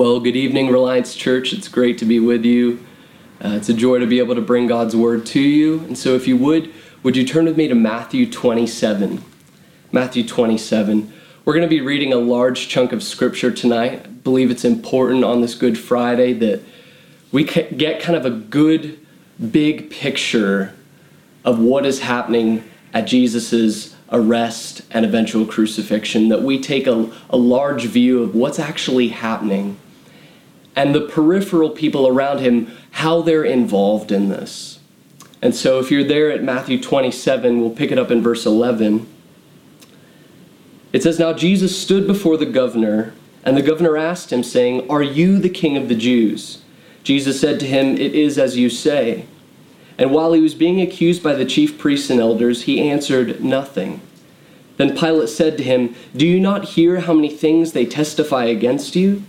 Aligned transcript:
Well, 0.00 0.18
good 0.18 0.34
evening, 0.34 0.68
Reliance 0.68 1.14
Church. 1.14 1.52
It's 1.52 1.68
great 1.68 1.98
to 1.98 2.06
be 2.06 2.20
with 2.20 2.42
you. 2.42 2.82
Uh, 3.44 3.48
it's 3.48 3.68
a 3.68 3.74
joy 3.74 3.98
to 3.98 4.06
be 4.06 4.18
able 4.18 4.34
to 4.34 4.40
bring 4.40 4.66
God's 4.66 4.96
word 4.96 5.26
to 5.26 5.40
you. 5.40 5.80
And 5.80 5.98
so, 5.98 6.14
if 6.14 6.26
you 6.26 6.38
would, 6.38 6.72
would 7.02 7.18
you 7.18 7.26
turn 7.26 7.44
with 7.44 7.58
me 7.58 7.68
to 7.68 7.74
Matthew 7.74 8.24
27? 8.24 9.22
Matthew 9.92 10.26
27. 10.26 11.12
We're 11.44 11.52
going 11.52 11.66
to 11.66 11.68
be 11.68 11.82
reading 11.82 12.14
a 12.14 12.16
large 12.16 12.66
chunk 12.66 12.92
of 12.92 13.02
scripture 13.02 13.50
tonight. 13.50 14.00
I 14.06 14.08
believe 14.08 14.50
it's 14.50 14.64
important 14.64 15.22
on 15.22 15.42
this 15.42 15.54
Good 15.54 15.76
Friday 15.76 16.32
that 16.32 16.62
we 17.30 17.44
get 17.44 18.00
kind 18.00 18.16
of 18.16 18.24
a 18.24 18.30
good, 18.30 18.98
big 19.50 19.90
picture 19.90 20.74
of 21.44 21.58
what 21.58 21.84
is 21.84 22.00
happening 22.00 22.64
at 22.94 23.02
Jesus' 23.02 23.94
arrest 24.10 24.80
and 24.92 25.04
eventual 25.04 25.44
crucifixion, 25.44 26.30
that 26.30 26.40
we 26.40 26.58
take 26.58 26.86
a, 26.86 27.12
a 27.28 27.36
large 27.36 27.84
view 27.84 28.22
of 28.22 28.34
what's 28.34 28.58
actually 28.58 29.08
happening 29.08 29.76
and 30.76 30.94
the 30.94 31.00
peripheral 31.00 31.70
people 31.70 32.06
around 32.06 32.38
him, 32.38 32.70
how 32.92 33.22
they're 33.22 33.44
involved 33.44 34.12
in 34.12 34.28
this. 34.28 34.78
And 35.42 35.54
so, 35.54 35.78
if 35.78 35.90
you're 35.90 36.04
there 36.04 36.30
at 36.30 36.42
Matthew 36.42 36.80
27, 36.80 37.60
we'll 37.60 37.70
pick 37.70 37.90
it 37.90 37.98
up 37.98 38.10
in 38.10 38.22
verse 38.22 38.44
11. 38.44 39.06
It 40.92 41.02
says, 41.02 41.18
Now 41.18 41.32
Jesus 41.32 41.80
stood 41.80 42.06
before 42.06 42.36
the 42.36 42.46
governor, 42.46 43.14
and 43.44 43.56
the 43.56 43.62
governor 43.62 43.96
asked 43.96 44.32
him, 44.32 44.42
saying, 44.42 44.90
Are 44.90 45.02
you 45.02 45.38
the 45.38 45.48
king 45.48 45.76
of 45.76 45.88
the 45.88 45.94
Jews? 45.94 46.62
Jesus 47.02 47.40
said 47.40 47.58
to 47.60 47.66
him, 47.66 47.96
It 47.96 48.14
is 48.14 48.38
as 48.38 48.56
you 48.56 48.68
say. 48.68 49.26
And 49.96 50.12
while 50.12 50.32
he 50.32 50.40
was 50.40 50.54
being 50.54 50.80
accused 50.80 51.22
by 51.22 51.34
the 51.34 51.44
chief 51.44 51.78
priests 51.78 52.10
and 52.10 52.20
elders, 52.20 52.62
he 52.62 52.88
answered 52.88 53.42
nothing. 53.42 54.00
Then 54.76 54.96
Pilate 54.96 55.28
said 55.28 55.58
to 55.58 55.62
him, 55.62 55.94
Do 56.16 56.26
you 56.26 56.40
not 56.40 56.64
hear 56.64 57.00
how 57.00 57.12
many 57.12 57.28
things 57.28 57.72
they 57.72 57.84
testify 57.84 58.44
against 58.44 58.96
you? 58.96 59.24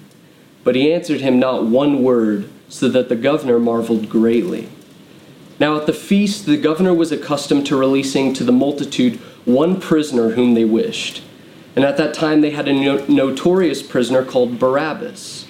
But 0.64 0.76
he 0.76 0.94
answered 0.94 1.22
him 1.22 1.40
not 1.40 1.66
one 1.66 2.04
word, 2.04 2.50
so 2.70 2.88
that 2.90 3.10
the 3.10 3.16
governor 3.16 3.60
marveled 3.60 4.10
greatly. 4.10 4.70
Now 5.60 5.78
at 5.78 5.86
the 5.86 5.94
feast, 5.94 6.46
the 6.46 6.58
governor 6.58 6.94
was 6.94 7.12
accustomed 7.12 7.68
to 7.68 7.76
releasing 7.76 8.34
to 8.34 8.44
the 8.44 8.52
multitude 8.52 9.20
one 9.46 9.80
prisoner 9.80 10.32
whom 10.32 10.54
they 10.54 10.66
wished. 10.66 11.22
And 11.76 11.86
at 11.86 11.98
that 11.98 12.14
time 12.14 12.42
they 12.42 12.52
had 12.52 12.68
a 12.68 12.74
no- 12.74 13.06
notorious 13.08 13.82
prisoner 13.82 14.24
called 14.24 14.60
Barabbas. 14.60 15.48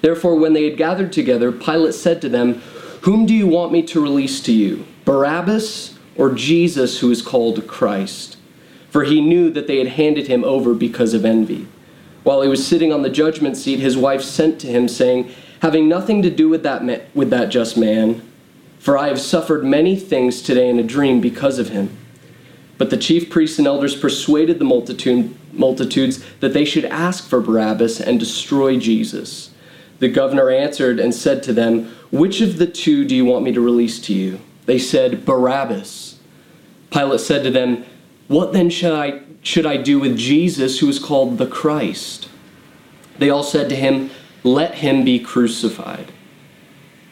Therefore, 0.00 0.34
when 0.36 0.52
they 0.52 0.64
had 0.64 0.76
gathered 0.76 1.12
together, 1.12 1.52
Pilate 1.52 1.94
said 1.94 2.20
to 2.22 2.28
them, 2.28 2.60
whom 3.02 3.26
do 3.26 3.34
you 3.34 3.46
want 3.46 3.72
me 3.72 3.82
to 3.82 4.00
release 4.00 4.40
to 4.42 4.52
you, 4.52 4.86
Barabbas 5.04 5.98
or 6.16 6.32
Jesus, 6.32 7.00
who 7.00 7.10
is 7.10 7.22
called 7.22 7.66
Christ? 7.66 8.36
For 8.90 9.04
he 9.04 9.20
knew 9.20 9.50
that 9.50 9.66
they 9.66 9.78
had 9.78 9.88
handed 9.88 10.28
him 10.28 10.44
over 10.44 10.74
because 10.74 11.14
of 11.14 11.24
envy. 11.24 11.66
While 12.24 12.42
he 12.42 12.48
was 12.48 12.66
sitting 12.66 12.92
on 12.92 13.02
the 13.02 13.10
judgment 13.10 13.56
seat, 13.56 13.80
his 13.80 13.96
wife 13.96 14.22
sent 14.22 14.60
to 14.60 14.66
him, 14.66 14.88
saying, 14.88 15.32
Having 15.60 15.88
nothing 15.88 16.22
to 16.22 16.30
do 16.30 16.48
with 16.48 16.62
that, 16.62 16.84
ma- 16.84 16.98
with 17.14 17.30
that 17.30 17.48
just 17.48 17.76
man, 17.76 18.22
for 18.78 18.98
I 18.98 19.08
have 19.08 19.20
suffered 19.20 19.64
many 19.64 19.96
things 19.96 20.42
today 20.42 20.68
in 20.68 20.78
a 20.78 20.84
dream 20.84 21.20
because 21.20 21.58
of 21.58 21.68
him. 21.68 21.96
But 22.78 22.90
the 22.90 22.96
chief 22.96 23.30
priests 23.30 23.58
and 23.58 23.66
elders 23.66 23.94
persuaded 23.94 24.58
the 24.58 24.64
multitude, 24.64 25.36
multitudes 25.52 26.24
that 26.40 26.52
they 26.52 26.64
should 26.64 26.84
ask 26.86 27.28
for 27.28 27.40
Barabbas 27.40 28.00
and 28.00 28.18
destroy 28.18 28.76
Jesus. 28.76 29.50
The 30.00 30.08
governor 30.08 30.50
answered 30.50 30.98
and 30.98 31.14
said 31.14 31.44
to 31.44 31.52
them, 31.52 31.94
Which 32.10 32.40
of 32.40 32.58
the 32.58 32.66
two 32.66 33.04
do 33.04 33.14
you 33.14 33.24
want 33.24 33.44
me 33.44 33.52
to 33.52 33.60
release 33.60 34.00
to 34.00 34.12
you? 34.12 34.40
They 34.66 34.80
said, 34.80 35.24
Barabbas. 35.24 36.18
Pilate 36.90 37.20
said 37.20 37.44
to 37.44 37.52
them, 37.52 37.84
What 38.26 38.52
then 38.52 38.68
should 38.68 38.92
I, 38.92 39.20
should 39.42 39.66
I 39.66 39.76
do 39.76 39.98
with 39.98 40.16
Jesus, 40.16 40.78
who 40.78 40.88
is 40.88 40.98
called 40.98 41.38
the 41.38 41.46
Christ? 41.46 42.28
They 43.18 43.28
all 43.28 43.42
said 43.42 43.68
to 43.68 43.76
him, 43.76 44.10
Let 44.44 44.76
him 44.76 45.04
be 45.04 45.18
crucified. 45.18 46.12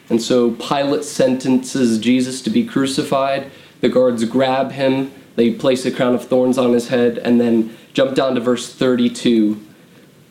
And 0.09 0.21
so 0.21 0.51
Pilate 0.51 1.03
sentences 1.03 1.99
Jesus 1.99 2.41
to 2.41 2.49
be 2.49 2.65
crucified. 2.65 3.51
The 3.81 3.89
guards 3.89 4.23
grab 4.25 4.71
him, 4.71 5.11
they 5.35 5.53
place 5.53 5.85
a 5.85 5.91
crown 5.91 6.13
of 6.13 6.27
thorns 6.27 6.57
on 6.57 6.73
his 6.73 6.89
head, 6.89 7.17
and 7.17 7.39
then 7.39 7.75
jump 7.93 8.15
down 8.15 8.35
to 8.35 8.41
verse 8.41 8.73
32. 8.73 9.59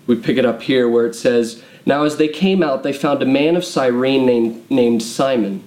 We 0.07 0.17
pick 0.17 0.37
it 0.37 0.45
up 0.45 0.63
here 0.63 0.89
where 0.89 1.07
it 1.07 1.15
says, 1.15 1.63
now, 1.87 2.05
as 2.05 2.19
they 2.19 2.29
came 2.29 2.63
out, 2.63 2.83
they 2.83 2.93
found 2.93 3.23
a 3.23 3.27
man 3.27 3.57
of 3.57 3.65
Cyrene 3.65 4.27
named, 4.27 4.71
named 4.71 5.03
Simon. 5.03 5.65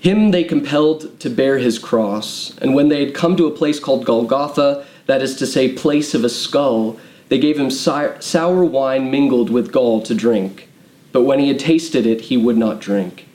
Him 0.00 0.30
they 0.30 0.44
compelled 0.44 1.18
to 1.20 1.30
bear 1.30 1.58
his 1.58 1.78
cross, 1.78 2.56
and 2.58 2.74
when 2.74 2.88
they 2.88 3.04
had 3.04 3.14
come 3.14 3.36
to 3.36 3.46
a 3.46 3.50
place 3.50 3.80
called 3.80 4.04
Golgotha, 4.04 4.84
that 5.06 5.22
is 5.22 5.36
to 5.36 5.46
say, 5.46 5.72
place 5.72 6.14
of 6.14 6.24
a 6.24 6.28
skull, 6.28 6.98
they 7.28 7.38
gave 7.38 7.58
him 7.58 7.70
sour 7.70 8.64
wine 8.64 9.10
mingled 9.10 9.50
with 9.50 9.72
gall 9.72 10.02
to 10.02 10.14
drink. 10.14 10.68
But 11.12 11.24
when 11.24 11.38
he 11.40 11.48
had 11.48 11.58
tasted 11.58 12.06
it, 12.06 12.22
he 12.22 12.36
would 12.36 12.56
not 12.56 12.80
drink. 12.80 13.26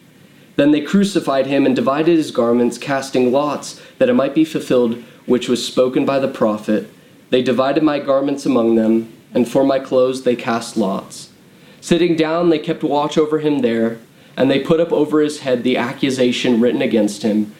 Then 0.55 0.71
they 0.71 0.81
crucified 0.81 1.47
him 1.47 1.65
and 1.65 1.75
divided 1.75 2.15
his 2.15 2.31
garments, 2.31 2.77
casting 2.77 3.31
lots, 3.31 3.81
that 3.97 4.09
it 4.09 4.13
might 4.13 4.35
be 4.35 4.45
fulfilled 4.45 5.03
which 5.25 5.49
was 5.49 5.65
spoken 5.65 6.05
by 6.05 6.19
the 6.19 6.27
prophet. 6.27 6.89
They 7.29 7.41
divided 7.41 7.83
my 7.83 7.99
garments 7.99 8.45
among 8.45 8.75
them 8.75 9.11
and 9.33 9.47
for 9.49 9.63
my 9.63 9.79
clothes 9.79 10.23
they 10.23 10.35
cast 10.35 10.77
lots. 10.77 11.29
Sitting 11.81 12.15
down, 12.15 12.49
they 12.49 12.59
kept 12.59 12.83
watch 12.83 13.17
over 13.17 13.39
him 13.39 13.59
there, 13.59 13.99
and 14.35 14.49
they 14.49 14.59
put 14.59 14.79
up 14.79 14.91
over 14.91 15.21
his 15.21 15.41
head 15.41 15.63
the 15.63 15.77
accusation 15.77 16.59
written 16.59 16.81
against 16.81 17.23
him 17.23 17.53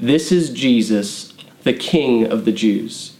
This 0.00 0.32
is 0.32 0.50
Jesus, 0.50 1.32
the 1.62 1.72
King 1.72 2.26
of 2.26 2.44
the 2.44 2.52
Jews. 2.52 3.16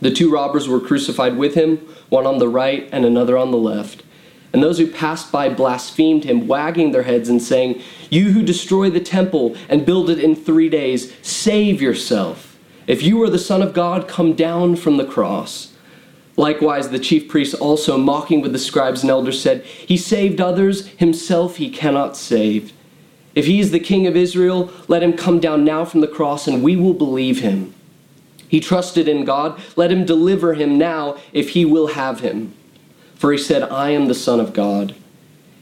The 0.00 0.10
two 0.10 0.30
robbers 0.30 0.68
were 0.68 0.80
crucified 0.80 1.36
with 1.36 1.54
him, 1.54 1.78
one 2.08 2.26
on 2.26 2.38
the 2.38 2.48
right 2.48 2.88
and 2.92 3.04
another 3.04 3.38
on 3.38 3.50
the 3.50 3.58
left. 3.58 4.02
And 4.52 4.62
those 4.62 4.78
who 4.78 4.86
passed 4.86 5.32
by 5.32 5.48
blasphemed 5.48 6.24
him, 6.24 6.46
wagging 6.46 6.92
their 6.92 7.02
heads 7.02 7.28
and 7.28 7.42
saying, 7.42 7.82
You 8.08 8.30
who 8.30 8.42
destroy 8.42 8.88
the 8.88 9.00
temple 9.00 9.56
and 9.68 9.84
build 9.84 10.08
it 10.10 10.20
in 10.20 10.36
three 10.36 10.68
days, 10.68 11.12
save 11.22 11.82
yourself. 11.82 12.56
If 12.86 13.02
you 13.02 13.20
are 13.24 13.30
the 13.30 13.38
Son 13.38 13.62
of 13.62 13.74
God, 13.74 14.06
come 14.06 14.34
down 14.34 14.76
from 14.76 14.96
the 14.96 15.04
cross. 15.04 15.73
Likewise, 16.36 16.88
the 16.88 16.98
chief 16.98 17.28
priests 17.28 17.54
also, 17.54 17.96
mocking 17.96 18.40
with 18.40 18.52
the 18.52 18.58
scribes 18.58 19.02
and 19.02 19.10
elders, 19.10 19.40
said, 19.40 19.64
He 19.64 19.96
saved 19.96 20.40
others, 20.40 20.88
himself 20.88 21.56
he 21.56 21.70
cannot 21.70 22.16
save. 22.16 22.72
If 23.34 23.46
he 23.46 23.60
is 23.60 23.70
the 23.70 23.80
king 23.80 24.06
of 24.06 24.16
Israel, 24.16 24.70
let 24.88 25.02
him 25.02 25.12
come 25.12 25.40
down 25.40 25.64
now 25.64 25.84
from 25.84 26.00
the 26.00 26.08
cross, 26.08 26.46
and 26.46 26.62
we 26.62 26.76
will 26.76 26.94
believe 26.94 27.40
him. 27.40 27.74
He 28.48 28.60
trusted 28.60 29.08
in 29.08 29.24
God, 29.24 29.60
let 29.76 29.90
him 29.90 30.04
deliver 30.04 30.54
him 30.54 30.78
now, 30.78 31.16
if 31.32 31.50
he 31.50 31.64
will 31.64 31.88
have 31.88 32.20
him. 32.20 32.52
For 33.14 33.32
he 33.32 33.38
said, 33.38 33.62
I 33.62 33.90
am 33.90 34.06
the 34.06 34.14
Son 34.14 34.40
of 34.40 34.52
God. 34.52 34.94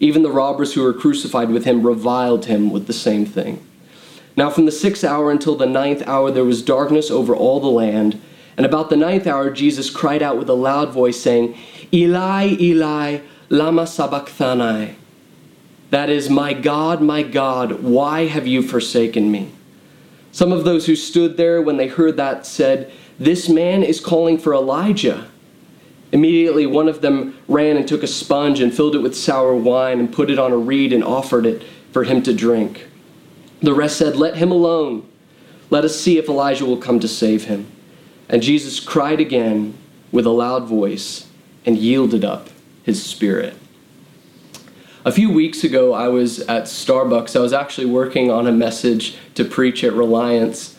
Even 0.01 0.23
the 0.23 0.33
robbers 0.33 0.75
who 0.75 0.83
were 0.83 0.93
crucified 0.93 1.51
with 1.51 1.65
him 1.65 1.87
reviled 1.87 2.47
him 2.47 2.71
with 2.71 2.87
the 2.87 2.93
same 2.93 3.25
thing. 3.25 3.65
Now, 4.37 4.51
from 4.51 4.67
the 4.67 4.73
sixth 4.73 5.05
hour 5.05 5.31
until 5.31 5.55
the 5.55 5.67
ninth 5.67 6.03
hour, 6.07 6.31
there 6.31 6.45
was 6.45 6.63
darkness 6.63 7.11
over 7.11 7.37
all 7.37 7.61
the 7.61 7.69
land. 7.69 8.21
And 8.57 8.67
about 8.67 8.91
the 8.91 8.97
ninth 8.97 9.27
hour, 9.27 9.51
Jesus 9.51 9.91
cried 9.91 10.23
out 10.23 10.39
with 10.39 10.49
a 10.49 10.55
loud 10.55 10.91
voice, 10.93 11.21
saying, 11.21 11.57
Eli, 11.93 12.57
Eli, 12.61 13.21
lama 13.49 13.87
sabachthani. 13.87 14.97
That 15.91 16.11
is, 16.11 16.31
My 16.31 16.53
God, 16.53 17.03
my 17.03 17.23
God, 17.23 17.83
why 17.83 18.27
have 18.27 18.47
you 18.47 18.63
forsaken 18.63 19.31
me? 19.31 19.53
Some 20.33 20.53
of 20.53 20.65
those 20.65 20.87
who 20.87 20.97
stood 20.97 21.37
there 21.37 21.61
when 21.61 21.77
they 21.77 21.89
heard 21.89 22.17
that 22.17 22.47
said, 22.47 22.91
This 23.19 23.49
man 23.49 23.83
is 23.83 24.01
calling 24.01 24.39
for 24.39 24.55
Elijah. 24.55 25.29
Immediately, 26.13 26.67
one 26.67 26.89
of 26.89 27.01
them 27.01 27.39
ran 27.49 27.77
and 27.79 27.89
took 27.89 28.03
a 28.03 28.07
sponge 28.07 28.61
and 28.61 28.73
filled 28.73 28.95
it 28.95 29.01
with 29.01 29.17
sour 29.17 29.55
wine 29.55 29.99
and 29.99 30.13
put 30.13 30.31
it 30.31 30.39
on 30.39 30.53
a 30.53 30.57
reed 30.57 30.93
and 30.93 31.03
offered 31.03 31.47
it 31.47 31.63
for 31.91 32.05
him 32.05 32.23
to 32.23 32.35
drink. 32.35 32.87
The 33.61 33.73
rest 33.73 33.97
said, 33.97 34.17
Let 34.17 34.37
him 34.37 34.51
alone. 34.51 35.09
Let 35.71 35.85
us 35.85 35.99
see 35.99 36.19
if 36.19 36.29
Elijah 36.29 36.67
will 36.67 36.77
come 36.77 37.01
to 37.01 37.09
save 37.09 37.45
him. 37.45 37.72
And 38.33 38.43
Jesus 38.43 38.81
cried 38.81 39.21
again 39.21 39.75
with 40.11 40.25
a 40.25 40.31
loud 40.31 40.65
voice 40.65 41.29
and 41.67 41.77
yielded 41.77 42.25
up 42.25 42.49
his 42.83 43.03
spirit. 43.03 43.55
A 45.05 45.13
few 45.13 45.31
weeks 45.31 45.65
ago, 45.65 45.93
I 45.93 46.09
was 46.09 46.41
at 46.41 46.65
Starbucks. 46.65 47.37
I 47.37 47.41
was 47.41 47.53
actually 47.53 47.87
working 47.87 48.31
on 48.31 48.47
a 48.47 48.53
message 48.53 49.17
to 49.35 49.45
preach 49.45 49.85
at 49.85 49.93
Reliance. 49.93 50.79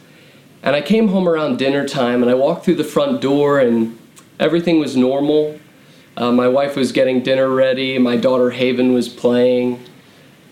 And 0.64 0.76
I 0.76 0.82
came 0.82 1.10
home 1.10 1.30
around 1.30 1.58
dinner 1.58 1.88
time 1.88 2.24
and 2.24 2.32
I 2.32 2.34
walked 2.34 2.66
through 2.66 2.76
the 2.76 2.84
front 2.84 3.22
door 3.22 3.60
and 3.60 4.00
everything 4.40 4.80
was 4.80 4.98
normal. 4.98 5.60
Uh, 6.18 6.32
my 6.32 6.48
wife 6.48 6.76
was 6.76 6.92
getting 6.92 7.22
dinner 7.22 7.50
ready, 7.50 7.98
my 8.00 8.18
daughter 8.18 8.52
Haven 8.52 8.94
was 8.94 9.10
playing. 9.10 9.84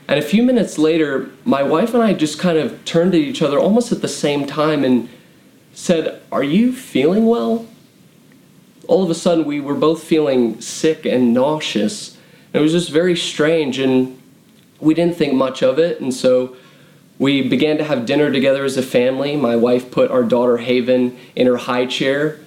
And 0.07 0.19
a 0.19 0.21
few 0.23 0.43
minutes 0.43 0.77
later, 0.77 1.29
my 1.45 1.63
wife 1.63 1.93
and 1.93 2.03
I 2.03 2.13
just 2.13 2.37
kind 2.37 2.57
of 2.57 2.83
turned 2.85 3.13
to 3.13 3.17
each 3.17 3.41
other 3.41 3.57
almost 3.57 3.91
at 3.91 4.01
the 4.01 4.07
same 4.07 4.45
time 4.45 4.83
and 4.83 5.09
said, 5.73 6.21
Are 6.31 6.43
you 6.43 6.73
feeling 6.73 7.27
well? 7.27 7.67
All 8.87 9.03
of 9.03 9.09
a 9.09 9.15
sudden, 9.15 9.45
we 9.45 9.59
were 9.59 9.75
both 9.75 10.03
feeling 10.03 10.59
sick 10.59 11.05
and 11.05 11.33
nauseous. 11.33 12.17
It 12.53 12.59
was 12.59 12.73
just 12.73 12.89
very 12.89 13.15
strange, 13.15 13.79
and 13.79 14.21
we 14.79 14.93
didn't 14.93 15.15
think 15.15 15.33
much 15.33 15.63
of 15.63 15.79
it. 15.79 16.01
And 16.01 16.13
so 16.13 16.55
we 17.17 17.47
began 17.47 17.77
to 17.77 17.83
have 17.83 18.05
dinner 18.05 18.31
together 18.31 18.65
as 18.65 18.77
a 18.77 18.83
family. 18.83 19.35
My 19.35 19.55
wife 19.55 19.91
put 19.91 20.11
our 20.11 20.23
daughter 20.23 20.57
Haven 20.57 21.17
in 21.35 21.47
her 21.47 21.57
high 21.57 21.85
chair. 21.85 22.39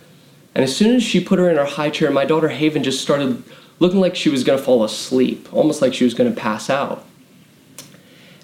And 0.54 0.62
as 0.62 0.76
soon 0.76 0.96
as 0.96 1.02
she 1.02 1.22
put 1.22 1.38
her 1.38 1.48
in 1.48 1.56
her 1.56 1.64
high 1.64 1.90
chair, 1.90 2.10
my 2.10 2.24
daughter 2.24 2.48
Haven 2.48 2.82
just 2.82 3.00
started 3.00 3.42
looking 3.78 4.00
like 4.00 4.14
she 4.14 4.28
was 4.28 4.44
going 4.44 4.58
to 4.58 4.64
fall 4.64 4.84
asleep, 4.84 5.48
almost 5.52 5.80
like 5.80 5.94
she 5.94 6.04
was 6.04 6.14
going 6.14 6.32
to 6.32 6.40
pass 6.40 6.68
out. 6.68 7.04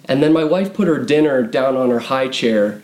And 0.06 0.22
then 0.22 0.32
my 0.32 0.44
wife 0.44 0.74
put 0.74 0.88
her 0.88 0.98
dinner 0.98 1.42
down 1.42 1.76
on 1.76 1.90
her 1.90 2.00
high 2.00 2.28
chair, 2.28 2.82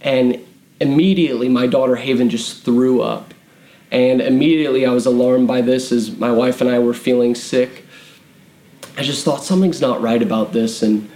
and 0.00 0.42
immediately 0.82 1.48
my 1.48 1.66
daughter 1.66 1.96
Haven 1.96 2.28
just 2.28 2.64
threw 2.64 3.00
up. 3.00 3.32
And 3.90 4.20
immediately 4.20 4.86
I 4.86 4.92
was 4.92 5.06
alarmed 5.06 5.46
by 5.46 5.60
this 5.60 5.92
as 5.92 6.16
my 6.16 6.32
wife 6.32 6.60
and 6.60 6.68
I 6.70 6.78
were 6.78 6.94
feeling 6.94 7.34
sick. 7.34 7.84
I 8.96 9.02
just 9.02 9.24
thought 9.24 9.44
something's 9.44 9.80
not 9.80 10.00
right 10.00 10.22
about 10.22 10.52
this. 10.52 10.82
And, 10.82 11.10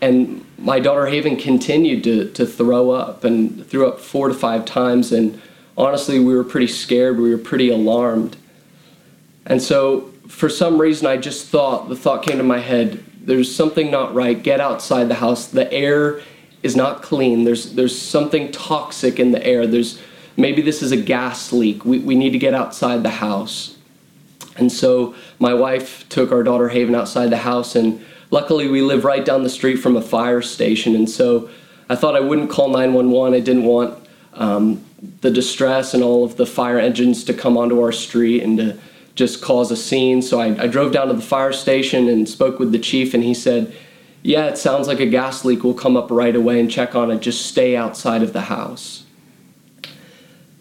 and 0.00 0.44
my 0.58 0.80
daughter 0.80 1.06
Haven 1.06 1.36
continued 1.36 2.04
to, 2.04 2.30
to 2.32 2.46
throw 2.46 2.90
up 2.90 3.24
and 3.24 3.66
threw 3.66 3.86
up 3.86 4.00
four 4.00 4.28
to 4.28 4.34
five 4.34 4.64
times. 4.64 5.12
And 5.12 5.40
honestly, 5.76 6.18
we 6.18 6.34
were 6.34 6.44
pretty 6.44 6.68
scared. 6.68 7.18
We 7.18 7.30
were 7.30 7.38
pretty 7.38 7.68
alarmed. 7.68 8.36
And 9.46 9.60
so, 9.60 10.10
for 10.28 10.48
some 10.48 10.80
reason, 10.80 11.06
I 11.06 11.18
just 11.18 11.48
thought 11.48 11.88
the 11.88 11.96
thought 11.96 12.22
came 12.22 12.38
to 12.38 12.44
my 12.44 12.60
head 12.60 13.04
there's 13.24 13.54
something 13.54 13.90
not 13.90 14.14
right. 14.14 14.40
Get 14.40 14.60
outside 14.60 15.08
the 15.08 15.14
house. 15.14 15.46
The 15.46 15.72
air 15.72 16.20
is 16.62 16.76
not 16.76 17.02
clean. 17.02 17.44
There's, 17.44 17.74
there's 17.74 17.98
something 17.98 18.52
toxic 18.52 19.18
in 19.18 19.32
the 19.32 19.44
air. 19.44 19.66
There's, 19.66 20.00
maybe 20.36 20.62
this 20.62 20.82
is 20.82 20.92
a 20.92 20.96
gas 20.96 21.52
leak. 21.52 21.84
We, 21.84 21.98
we 21.98 22.14
need 22.14 22.30
to 22.30 22.38
get 22.38 22.54
outside 22.54 23.02
the 23.02 23.10
house. 23.10 23.76
And 24.56 24.70
so, 24.70 25.14
my 25.38 25.54
wife 25.54 26.08
took 26.08 26.30
our 26.30 26.42
daughter 26.42 26.68
Haven 26.68 26.94
outside 26.94 27.30
the 27.30 27.38
house 27.38 27.74
and 27.74 28.04
Luckily, 28.32 28.66
we 28.66 28.80
live 28.80 29.04
right 29.04 29.22
down 29.22 29.42
the 29.42 29.50
street 29.50 29.76
from 29.76 29.94
a 29.94 30.00
fire 30.00 30.40
station, 30.40 30.96
and 30.96 31.08
so 31.08 31.50
I 31.90 31.96
thought 31.96 32.16
I 32.16 32.20
wouldn't 32.20 32.48
call 32.48 32.70
911. 32.70 33.34
I 33.34 33.40
didn't 33.40 33.64
want 33.64 34.08
um, 34.32 34.82
the 35.20 35.30
distress 35.30 35.92
and 35.92 36.02
all 36.02 36.24
of 36.24 36.36
the 36.36 36.46
fire 36.46 36.78
engines 36.78 37.24
to 37.24 37.34
come 37.34 37.58
onto 37.58 37.82
our 37.82 37.92
street 37.92 38.42
and 38.42 38.56
to 38.56 38.78
just 39.16 39.42
cause 39.42 39.70
a 39.70 39.76
scene. 39.76 40.22
So 40.22 40.40
I, 40.40 40.62
I 40.62 40.66
drove 40.66 40.92
down 40.92 41.08
to 41.08 41.12
the 41.12 41.20
fire 41.20 41.52
station 41.52 42.08
and 42.08 42.26
spoke 42.26 42.58
with 42.58 42.72
the 42.72 42.78
chief, 42.78 43.12
and 43.12 43.22
he 43.22 43.34
said, 43.34 43.76
Yeah, 44.22 44.46
it 44.46 44.56
sounds 44.56 44.86
like 44.86 45.00
a 45.00 45.06
gas 45.06 45.44
leak. 45.44 45.64
We'll 45.64 45.74
come 45.74 45.96
up 45.96 46.10
right 46.10 46.34
away 46.34 46.60
and 46.60 46.70
check 46.70 46.94
on 46.94 47.10
it. 47.10 47.20
Just 47.20 47.46
stay 47.46 47.76
outside 47.76 48.22
of 48.22 48.32
the 48.32 48.42
house. 48.42 49.04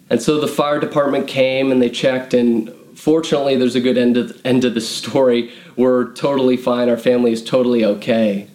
And 0.09 0.21
so 0.21 0.41
the 0.41 0.47
fire 0.47 0.79
department 0.79 1.27
came 1.27 1.71
and 1.71 1.81
they 1.81 1.89
checked, 1.89 2.33
and 2.33 2.73
fortunately, 2.95 3.55
there's 3.55 3.75
a 3.75 3.79
good 3.79 3.97
end 3.97 4.17
of, 4.17 4.41
end 4.43 4.65
of 4.65 4.73
the 4.73 4.81
story. 4.81 5.53
We're 5.77 6.11
totally 6.13 6.57
fine. 6.57 6.89
Our 6.89 6.97
family 6.97 7.31
is 7.31 7.43
totally 7.43 7.85
okay. 7.85 8.47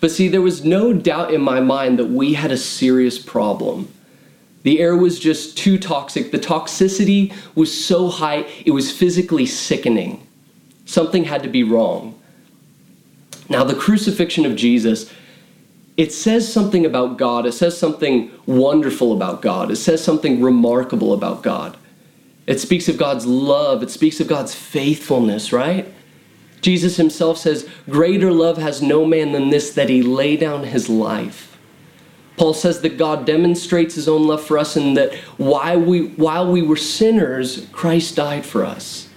But 0.00 0.10
see, 0.10 0.28
there 0.28 0.42
was 0.42 0.64
no 0.64 0.92
doubt 0.92 1.32
in 1.32 1.40
my 1.40 1.60
mind 1.60 1.98
that 1.98 2.06
we 2.06 2.34
had 2.34 2.50
a 2.50 2.56
serious 2.56 3.18
problem. 3.18 3.92
The 4.64 4.80
air 4.80 4.96
was 4.96 5.18
just 5.18 5.56
too 5.56 5.78
toxic. 5.78 6.30
The 6.30 6.38
toxicity 6.38 7.32
was 7.54 7.72
so 7.72 8.08
high, 8.08 8.46
it 8.66 8.72
was 8.72 8.92
physically 8.92 9.46
sickening. 9.46 10.26
Something 10.84 11.24
had 11.24 11.42
to 11.42 11.48
be 11.48 11.62
wrong. 11.62 12.17
Now, 13.48 13.64
the 13.64 13.74
crucifixion 13.74 14.44
of 14.44 14.56
Jesus, 14.56 15.12
it 15.96 16.12
says 16.12 16.50
something 16.50 16.84
about 16.84 17.16
God. 17.16 17.46
It 17.46 17.52
says 17.52 17.76
something 17.76 18.30
wonderful 18.46 19.12
about 19.12 19.42
God. 19.42 19.70
It 19.70 19.76
says 19.76 20.02
something 20.02 20.42
remarkable 20.42 21.12
about 21.12 21.42
God. 21.42 21.76
It 22.46 22.60
speaks 22.60 22.88
of 22.88 22.96
God's 22.96 23.26
love, 23.26 23.82
it 23.82 23.90
speaks 23.90 24.20
of 24.20 24.26
God's 24.26 24.54
faithfulness, 24.54 25.52
right? 25.52 25.92
Jesus 26.62 26.96
himself 26.96 27.36
says, 27.36 27.68
Greater 27.90 28.32
love 28.32 28.56
has 28.56 28.80
no 28.80 29.04
man 29.04 29.32
than 29.32 29.50
this, 29.50 29.72
that 29.74 29.90
he 29.90 30.02
lay 30.02 30.36
down 30.36 30.64
his 30.64 30.88
life. 30.88 31.58
Paul 32.38 32.54
says 32.54 32.80
that 32.82 32.96
God 32.96 33.26
demonstrates 33.26 33.96
his 33.96 34.08
own 34.08 34.26
love 34.26 34.42
for 34.42 34.58
us 34.58 34.76
and 34.76 34.96
that 34.96 35.14
while 35.36 35.80
we, 35.80 36.06
while 36.10 36.50
we 36.50 36.62
were 36.62 36.76
sinners, 36.76 37.66
Christ 37.72 38.16
died 38.16 38.46
for 38.46 38.64
us. 38.64 39.07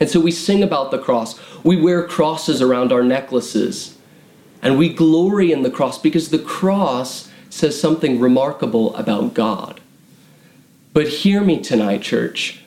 And 0.00 0.08
so 0.08 0.20
we 0.20 0.30
sing 0.30 0.62
about 0.62 0.90
the 0.90 0.98
cross. 0.98 1.38
We 1.62 1.80
wear 1.80 2.06
crosses 2.06 2.60
around 2.60 2.92
our 2.92 3.02
necklaces. 3.02 3.96
And 4.62 4.78
we 4.78 4.88
glory 4.88 5.52
in 5.52 5.62
the 5.62 5.70
cross 5.70 5.98
because 5.98 6.30
the 6.30 6.38
cross 6.38 7.30
says 7.50 7.80
something 7.80 8.18
remarkable 8.18 8.94
about 8.96 9.34
God. 9.34 9.80
But 10.92 11.08
hear 11.08 11.42
me 11.42 11.60
tonight, 11.60 12.02
church. 12.02 12.60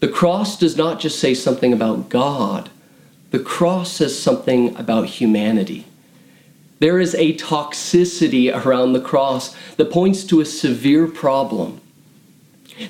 The 0.00 0.08
cross 0.08 0.58
does 0.58 0.76
not 0.76 1.00
just 1.00 1.18
say 1.18 1.34
something 1.34 1.72
about 1.72 2.08
God, 2.08 2.70
the 3.30 3.38
cross 3.38 3.92
says 3.92 4.18
something 4.18 4.76
about 4.76 5.06
humanity. 5.06 5.86
There 6.78 7.00
is 7.00 7.14
a 7.14 7.34
toxicity 7.36 8.54
around 8.54 8.92
the 8.92 9.00
cross 9.00 9.56
that 9.76 9.90
points 9.90 10.24
to 10.24 10.40
a 10.40 10.44
severe 10.44 11.06
problem. 11.06 11.80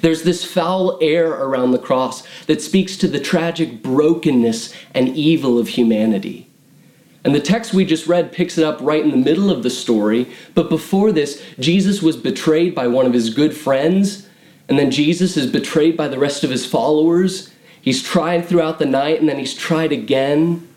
There's 0.01 0.23
this 0.23 0.45
foul 0.45 0.99
air 1.01 1.31
around 1.31 1.73
the 1.73 1.79
cross 1.79 2.23
that 2.47 2.63
speaks 2.63 2.97
to 2.99 3.09
the 3.09 3.21
tragic 3.21 3.83
brokenness 3.83 4.75
and 4.95 5.09
evil 5.09 5.59
of 5.59 5.69
humanity. 5.69 6.49
And 7.25 7.35
the 7.35 7.41
text 7.41 7.75
we 7.75 7.85
just 7.85 8.07
read 8.07 8.33
picks 8.33 8.57
it 8.57 8.65
up 8.65 8.79
right 8.81 9.03
in 9.03 9.11
the 9.11 9.17
middle 9.17 9.51
of 9.51 9.63
the 9.63 9.71
story. 9.71 10.29
But 10.55 10.69
before 10.69 11.11
this, 11.11 11.43
Jesus 11.59 12.01
was 12.01 12.17
betrayed 12.17 12.75
by 12.75 12.87
one 12.87 13.07
of 13.07 13.13
his 13.13 13.35
good 13.35 13.57
friends 13.57 14.27
and 14.69 14.79
then 14.79 14.91
Jesus 14.91 15.37
is 15.37 15.47
betrayed 15.47 15.97
by 15.97 16.09
the 16.09 16.19
rest 16.19 16.43
of 16.43 16.51
his 16.51 16.67
followers. 16.67 17.53
He's 17.81 18.03
tried 18.03 18.47
throughout 18.47 18.79
the 18.79 18.87
night 18.87 19.21
and 19.21 19.29
then 19.29 19.39
he's 19.39 19.55
tried 19.55 19.93
again. 19.93 20.69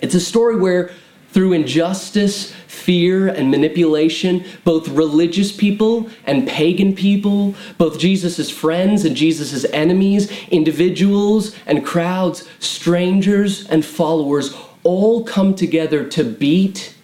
It's 0.00 0.14
a 0.14 0.20
story 0.20 0.56
where, 0.56 0.90
through 1.34 1.52
injustice, 1.52 2.52
fear, 2.68 3.26
and 3.26 3.50
manipulation, 3.50 4.44
both 4.62 4.86
religious 4.86 5.50
people 5.50 6.08
and 6.26 6.46
pagan 6.46 6.94
people, 6.94 7.56
both 7.76 7.98
Jesus' 7.98 8.48
friends 8.48 9.04
and 9.04 9.16
Jesus' 9.16 9.64
enemies, 9.72 10.30
individuals 10.50 11.56
and 11.66 11.84
crowds, 11.84 12.48
strangers 12.60 13.68
and 13.68 13.84
followers, 13.84 14.54
all 14.84 15.24
come 15.24 15.56
together 15.56 16.08
to 16.08 16.22
beat 16.22 16.94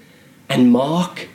and 0.48 0.70
mock 0.70 1.26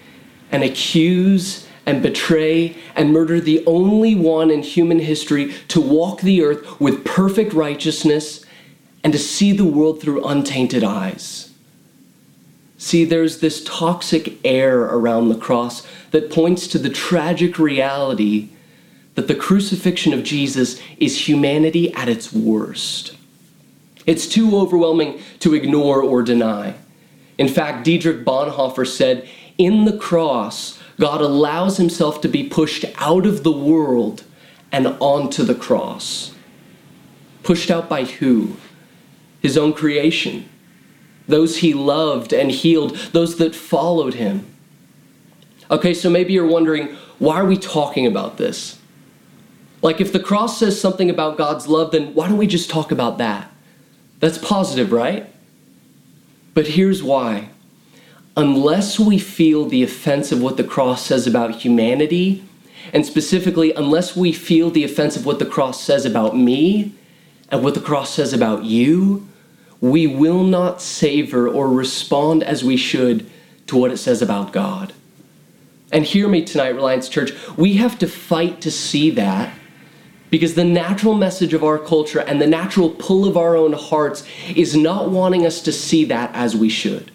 and 0.50 0.63
accuse 0.63 1.68
and 1.86 2.01
betray 2.01 2.77
and 2.95 3.12
murder 3.12 3.41
the 3.41 3.62
only 3.65 4.15
one 4.15 4.50
in 4.50 4.63
human 4.63 5.00
history 5.00 5.53
to 5.68 5.81
walk 5.81 6.21
the 6.21 6.41
earth 6.41 6.80
with 6.80 7.03
perfect 7.03 7.51
righteousness 7.51 8.45
and 9.03 9.12
to 9.12 9.19
see 9.19 9.51
the 9.51 9.65
world 9.65 10.01
through 10.01 10.24
untainted 10.24 10.81
eyes. 10.81 11.44
See, 12.77 13.06
there's 13.06 13.39
this 13.39 13.63
toxic 13.63 14.38
air 14.44 14.81
around 14.81 15.30
the 15.30 15.38
cross 15.38 15.88
that 16.12 16.31
points 16.31 16.68
to 16.68 16.80
the 16.80 16.89
tragic 16.89 17.57
reality 17.57 18.50
that 19.16 19.27
the 19.27 19.36
crucifixion 19.36 20.13
of 20.13 20.24
Jesus 20.24 20.80
is 20.98 21.27
humanity 21.27 21.94
at 21.94 22.10
its 22.10 22.33
worst. 22.33 23.16
It's 24.06 24.27
too 24.27 24.57
overwhelming 24.57 25.22
to 25.39 25.54
ignore 25.54 26.01
or 26.01 26.22
deny. 26.22 26.75
In 27.38 27.48
fact, 27.48 27.86
Dietrich 27.86 28.25
Bonhoeffer 28.25 28.86
said, 28.86 29.27
In 29.58 29.86
the 29.86 29.98
cross, 29.98 30.79
God 31.00 31.22
allows 31.22 31.77
himself 31.77 32.22
to 32.22 32.27
be 32.27 32.48
pushed 32.48 32.86
out 32.98 33.25
of 33.25 33.44
the 33.44 33.51
world 33.51 34.24
and 34.72 34.88
onto 35.00 35.44
the 35.44 35.55
cross. 35.55 36.34
Pushed 37.44 37.72
out 37.72 37.89
by 37.89 38.03
who? 38.03 38.58
His 39.41 39.58
own 39.58 39.74
creation. 39.74 40.50
Those 41.27 41.58
he 41.58 41.74
loved 41.74 42.34
and 42.34 42.51
healed, 42.51 42.96
those 43.12 43.38
that 43.38 43.55
followed 43.55 44.15
him. 44.15 44.46
Okay, 45.72 45.94
so 45.94 46.10
maybe 46.10 46.34
you're 46.34 46.46
wondering, 46.46 46.96
why 47.17 47.36
are 47.39 47.46
we 47.46 47.58
talking 47.58 48.05
about 48.05 48.38
this? 48.38 48.79
Like, 49.82 50.00
if 50.01 50.13
the 50.13 50.20
cross 50.20 50.60
says 50.60 50.79
something 50.79 51.10
about 51.10 51.38
God's 51.38 51.67
love, 51.67 51.91
then 51.91 52.13
why 52.13 52.27
don't 52.27 52.38
we 52.38 52.48
just 52.48 52.70
talk 52.70 52.91
about 52.91 53.17
that? 53.17 53.51
That's 54.20 54.38
positive, 54.38 54.91
right? 54.91 55.32
But 56.53 56.67
here's 56.67 57.03
why 57.03 57.50
unless 58.38 59.00
we 59.00 59.17
feel 59.17 59.65
the 59.65 59.82
offense 59.82 60.32
of 60.32 60.41
what 60.41 60.58
the 60.58 60.63
cross 60.63 61.05
says 61.05 61.25
about 61.25 61.55
humanity, 61.55 62.44
and 62.94 63.05
specifically, 63.05 63.74
unless 63.74 64.15
we 64.15 64.32
feel 64.32 64.70
the 64.70 64.84
offense 64.84 65.15
of 65.15 65.25
what 65.25 65.39
the 65.39 65.46
cross 65.46 65.82
says 65.82 66.05
about 66.05 66.36
me 66.36 66.94
and 67.50 67.63
what 67.63 67.74
the 67.74 67.82
cross 67.82 68.13
says 68.13 68.34
about 68.34 68.63
you, 68.63 69.27
we 69.82 70.08
will 70.08 70.44
not 70.44 70.82
savor 70.82 71.48
or 71.48 71.70
respond 71.70 72.44
as 72.44 72.63
we 72.63 72.77
should 72.77 73.29
to 73.67 73.77
what 73.77 73.91
it 73.91 73.98
says 73.98 74.22
about 74.22 74.53
God. 74.53 74.94
And 75.91 76.03
hear 76.03 76.27
me 76.27 76.44
tonight, 76.44 76.75
Reliance 76.75 77.10
Church, 77.10 77.32
we 77.58 77.75
have 77.75 77.98
to 78.00 78.08
fight 78.08 78.62
to 78.62 78.72
see 78.72 79.10
that 79.12 79.53
because 80.29 80.55
the 80.55 80.65
natural 80.65 81.13
message 81.13 81.53
of 81.53 81.63
our 81.63 81.77
culture 81.77 82.20
and 82.20 82.41
the 82.41 82.48
natural 82.48 82.89
pull 82.89 83.25
of 83.25 83.38
our 83.38 83.55
own 83.55 83.74
hearts 83.74 84.27
is 84.55 84.75
not 84.75 85.10
wanting 85.10 85.46
us 85.46 85.62
to 85.62 85.72
see 85.72 86.03
that 86.05 86.34
as 86.34 86.55
we 86.55 86.70
should. 86.70 87.12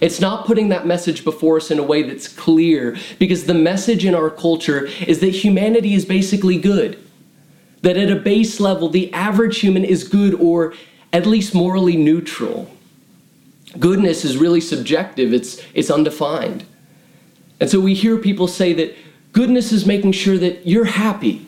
It's 0.00 0.20
not 0.20 0.46
putting 0.46 0.68
that 0.68 0.86
message 0.86 1.24
before 1.24 1.56
us 1.56 1.70
in 1.70 1.78
a 1.78 1.82
way 1.82 2.02
that's 2.02 2.28
clear 2.28 2.96
because 3.18 3.44
the 3.44 3.54
message 3.54 4.04
in 4.04 4.14
our 4.14 4.30
culture 4.30 4.86
is 5.06 5.20
that 5.20 5.34
humanity 5.34 5.94
is 5.94 6.04
basically 6.04 6.56
good. 6.56 6.98
That 7.82 7.96
at 7.96 8.10
a 8.10 8.16
base 8.16 8.58
level, 8.58 8.88
the 8.88 9.12
average 9.12 9.58
human 9.58 9.84
is 9.84 10.06
good 10.06 10.34
or 10.34 10.74
at 11.12 11.26
least 11.26 11.54
morally 11.54 11.96
neutral. 11.96 12.70
Goodness 13.78 14.24
is 14.24 14.36
really 14.36 14.60
subjective, 14.60 15.32
it's, 15.32 15.62
it's 15.74 15.90
undefined. 15.90 16.64
And 17.60 17.68
so 17.68 17.80
we 17.80 17.94
hear 17.94 18.18
people 18.18 18.48
say 18.48 18.72
that 18.74 18.96
goodness 19.32 19.72
is 19.72 19.84
making 19.84 20.12
sure 20.12 20.38
that 20.38 20.66
you're 20.66 20.84
happy. 20.84 21.46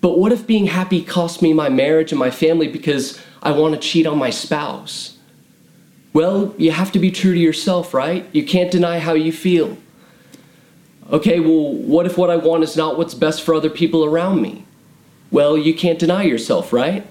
But 0.00 0.18
what 0.18 0.32
if 0.32 0.46
being 0.46 0.66
happy 0.66 1.02
cost 1.02 1.42
me 1.42 1.52
my 1.52 1.68
marriage 1.68 2.12
and 2.12 2.18
my 2.18 2.30
family 2.30 2.68
because 2.68 3.18
I 3.42 3.52
want 3.52 3.74
to 3.74 3.80
cheat 3.80 4.06
on 4.06 4.18
my 4.18 4.30
spouse? 4.30 5.16
Well, 6.12 6.54
you 6.58 6.70
have 6.70 6.92
to 6.92 6.98
be 6.98 7.10
true 7.10 7.34
to 7.34 7.40
yourself, 7.40 7.92
right? 7.92 8.26
You 8.32 8.44
can't 8.44 8.70
deny 8.70 8.98
how 9.00 9.14
you 9.14 9.32
feel. 9.32 9.76
Okay, 11.10 11.40
well, 11.40 11.74
what 11.74 12.06
if 12.06 12.16
what 12.16 12.30
I 12.30 12.36
want 12.36 12.62
is 12.62 12.76
not 12.76 12.96
what's 12.96 13.14
best 13.14 13.42
for 13.42 13.54
other 13.54 13.68
people 13.68 14.04
around 14.04 14.40
me? 14.40 14.64
Well, 15.30 15.58
you 15.58 15.74
can't 15.74 15.98
deny 15.98 16.22
yourself, 16.22 16.72
right? 16.72 17.04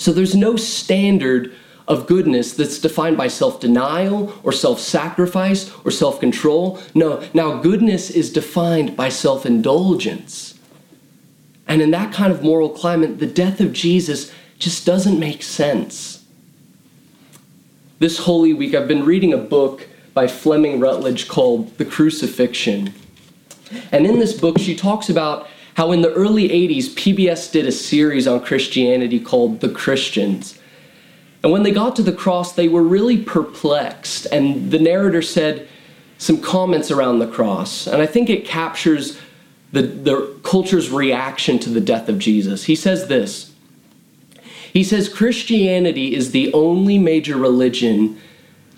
So 0.00 0.14
there's 0.14 0.34
no 0.34 0.56
standard 0.56 1.54
of 1.86 2.06
goodness 2.06 2.54
that's 2.54 2.78
defined 2.78 3.18
by 3.18 3.28
self 3.28 3.60
denial 3.60 4.32
or 4.42 4.50
self 4.50 4.80
sacrifice 4.80 5.70
or 5.84 5.90
self 5.90 6.18
control. 6.18 6.80
No, 6.94 7.22
now 7.34 7.60
goodness 7.60 8.08
is 8.08 8.32
defined 8.32 8.96
by 8.96 9.10
self 9.10 9.44
indulgence. 9.44 10.58
And 11.68 11.82
in 11.82 11.90
that 11.90 12.14
kind 12.14 12.32
of 12.32 12.42
moral 12.42 12.70
climate, 12.70 13.18
the 13.18 13.26
death 13.26 13.60
of 13.60 13.74
Jesus 13.74 14.32
just 14.58 14.86
doesn't 14.86 15.20
make 15.20 15.42
sense. 15.42 16.24
This 17.98 18.20
Holy 18.20 18.54
Week, 18.54 18.74
I've 18.74 18.88
been 18.88 19.04
reading 19.04 19.34
a 19.34 19.38
book 19.38 19.86
by 20.14 20.28
Fleming 20.28 20.80
Rutledge 20.80 21.28
called 21.28 21.76
The 21.76 21.84
Crucifixion. 21.84 22.94
And 23.92 24.06
in 24.06 24.18
this 24.18 24.32
book, 24.32 24.58
she 24.58 24.74
talks 24.74 25.10
about 25.10 25.46
how 25.74 25.92
in 25.92 26.02
the 26.02 26.12
early 26.12 26.48
80s, 26.48 26.86
PBS 26.94 27.50
did 27.52 27.66
a 27.66 27.72
series 27.72 28.26
on 28.26 28.44
Christianity 28.44 29.20
called 29.20 29.60
The 29.60 29.68
Christians. 29.68 30.58
And 31.42 31.52
when 31.52 31.62
they 31.62 31.70
got 31.70 31.96
to 31.96 32.02
the 32.02 32.12
cross, 32.12 32.52
they 32.52 32.68
were 32.68 32.82
really 32.82 33.18
perplexed. 33.18 34.26
And 34.26 34.70
the 34.70 34.78
narrator 34.78 35.22
said 35.22 35.68
some 36.18 36.40
comments 36.40 36.90
around 36.90 37.18
the 37.18 37.26
cross. 37.26 37.86
And 37.86 38.02
I 38.02 38.06
think 38.06 38.28
it 38.28 38.44
captures 38.44 39.18
the, 39.72 39.82
the 39.82 40.38
culture's 40.42 40.90
reaction 40.90 41.58
to 41.60 41.70
the 41.70 41.80
death 41.80 42.08
of 42.08 42.18
Jesus. 42.18 42.64
He 42.64 42.74
says 42.74 43.06
this 43.08 43.52
He 44.72 44.84
says, 44.84 45.08
Christianity 45.08 46.14
is 46.14 46.32
the 46.32 46.52
only 46.52 46.98
major 46.98 47.36
religion 47.36 48.20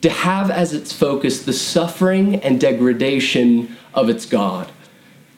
to 0.03 0.11
have 0.11 0.51
as 0.51 0.73
its 0.73 0.93
focus 0.93 1.45
the 1.45 1.53
suffering 1.53 2.37
and 2.37 2.61
degradation 2.61 3.77
of 3.95 4.09
its 4.09 4.27
God. 4.27 4.71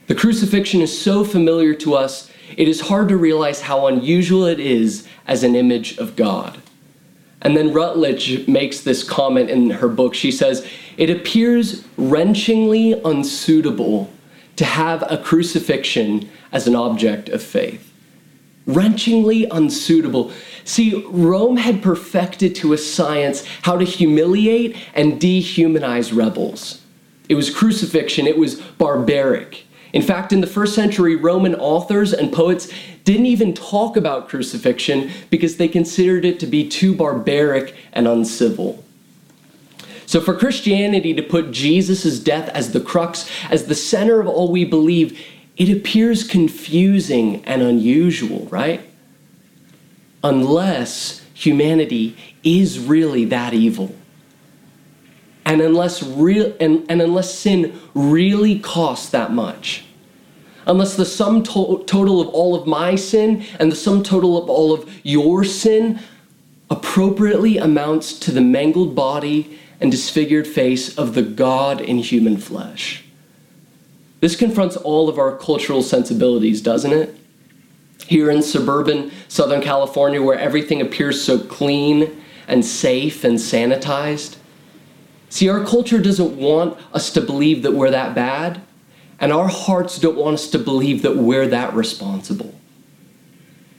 The 0.07 0.15
crucifixion 0.15 0.81
is 0.81 0.99
so 0.99 1.25
familiar 1.25 1.75
to 1.75 1.95
us, 1.95 2.31
it 2.57 2.69
is 2.69 2.83
hard 2.83 3.09
to 3.09 3.17
realize 3.17 3.63
how 3.63 3.87
unusual 3.87 4.45
it 4.45 4.61
is 4.61 5.09
as 5.27 5.43
an 5.43 5.55
image 5.55 5.97
of 5.99 6.15
God. 6.15 6.61
And 7.41 7.57
then 7.57 7.73
Rutledge 7.73 8.49
makes 8.49 8.81
this 8.81 9.03
comment 9.03 9.51
in 9.51 9.71
her 9.71 9.89
book. 9.89 10.15
She 10.15 10.31
says, 10.33 10.67
It 10.97 11.11
appears 11.11 11.83
wrenchingly 11.99 13.01
unsuitable 13.05 14.11
to 14.57 14.65
have 14.65 15.05
a 15.11 15.19
crucifixion 15.19 16.31
as 16.53 16.67
an 16.67 16.75
object 16.75 17.29
of 17.29 17.43
faith. 17.43 17.93
Wrenchingly 18.67 19.47
unsuitable. 19.51 20.33
See, 20.65 21.05
Rome 21.09 21.59
had 21.59 21.83
perfected 21.83 22.55
to 22.57 22.73
a 22.73 22.79
science 22.79 23.45
how 23.63 23.77
to 23.77 23.85
humiliate 23.85 24.77
and 24.95 25.21
dehumanize 25.21 26.17
rebels. 26.17 26.81
It 27.29 27.35
was 27.35 27.55
crucifixion, 27.55 28.27
it 28.27 28.39
was 28.39 28.61
barbaric. 28.61 29.67
In 29.95 30.03
fact, 30.03 30.31
in 30.31 30.43
the 30.43 30.47
first 30.47 30.75
century, 30.75 31.17
Roman 31.17 31.55
authors 31.55 32.13
and 32.13 32.31
poets 32.31 32.69
didn't 33.05 33.27
even 33.27 33.55
talk 33.55 33.97
about 33.97 34.29
crucifixion 34.29 35.11
because 35.31 35.57
they 35.57 35.69
considered 35.69 36.27
it 36.27 36.39
to 36.41 36.47
be 36.47 36.69
too 36.69 36.95
barbaric 36.95 37.75
and 37.95 38.07
uncivil. 38.07 38.85
So, 40.05 40.21
for 40.21 40.37
Christianity 40.37 41.15
to 41.15 41.23
put 41.23 41.51
Jesus' 41.51 42.19
death 42.19 42.51
as 42.51 42.73
the 42.73 42.81
crux, 42.81 43.31
as 43.51 43.65
the 43.65 43.75
center 43.75 44.21
of 44.21 44.27
all 44.27 44.53
we 44.53 44.67
believe, 44.67 45.19
it 45.57 45.71
appears 45.71 46.29
confusing 46.29 47.43
and 47.47 47.63
unusual, 47.63 48.47
right? 48.51 48.83
unless 50.25 51.23
humanity 51.35 52.17
is 52.43 52.81
really 52.81 53.27
that 53.27 53.53
evil. 53.53 53.95
And 55.47 55.61
unless 55.61 56.03
real 56.03 56.55
and, 56.61 56.87
and 56.89 57.03
unless 57.03 57.35
sin 57.35 57.79
really 57.95 58.59
costs 58.59 59.11
that 59.11 59.33
much. 59.33 59.85
Unless 60.67 60.97
the 60.97 61.05
sum 61.05 61.43
to- 61.43 61.85
total 61.87 62.21
of 62.21 62.29
all 62.29 62.55
of 62.55 62.67
my 62.67 62.95
sin 62.97 63.45
and 63.61 63.71
the 63.71 63.77
sum 63.77 64.03
total 64.03 64.43
of 64.43 64.49
all 64.49 64.73
of 64.73 64.91
your 65.03 65.45
sin 65.45 66.01
appropriately 66.71 67.59
amounts 67.59 68.19
to 68.21 68.33
the 68.33 68.41
mangled 68.41 68.95
body 68.95 69.59
and 69.81 69.91
disfigured 69.91 70.47
face 70.47 70.97
of 70.97 71.15
the 71.15 71.23
God 71.23 71.81
in 71.81 71.99
human 71.99 72.39
flesh. 72.39 73.05
This 74.21 74.35
confronts 74.35 74.77
all 74.77 75.11
of 75.11 75.19
our 75.19 75.37
cultural 75.37 75.83
sensibilities, 75.83 76.63
doesn't 76.63 76.93
it? 76.93 77.19
here 78.07 78.31
in 78.31 78.43
suburban 78.43 79.11
Southern 79.29 79.63
California 79.63 80.23
where 80.23 80.39
everything 80.39 80.81
appears 80.81 81.23
so 81.23 81.39
clean 81.39 82.23
and 82.47 82.65
safe 82.65 83.25
and 83.25 83.39
sanitized. 83.39 84.37
See, 85.35 85.49
our 85.49 85.65
culture 85.65 85.99
doesn't 85.99 86.37
want 86.37 86.79
us 86.93 87.11
to 87.11 87.21
believe 87.21 87.65
that 87.65 87.73
we're 87.73 87.91
that 87.91 88.15
bad, 88.15 88.61
and 89.19 89.33
our 89.33 89.49
hearts 89.49 89.99
don't 89.99 90.17
want 90.17 90.35
us 90.35 90.49
to 90.51 90.61
believe 90.61 91.03
that 91.03 91.17
we're 91.17 91.49
that 91.49 91.75
responsible. 91.75 92.55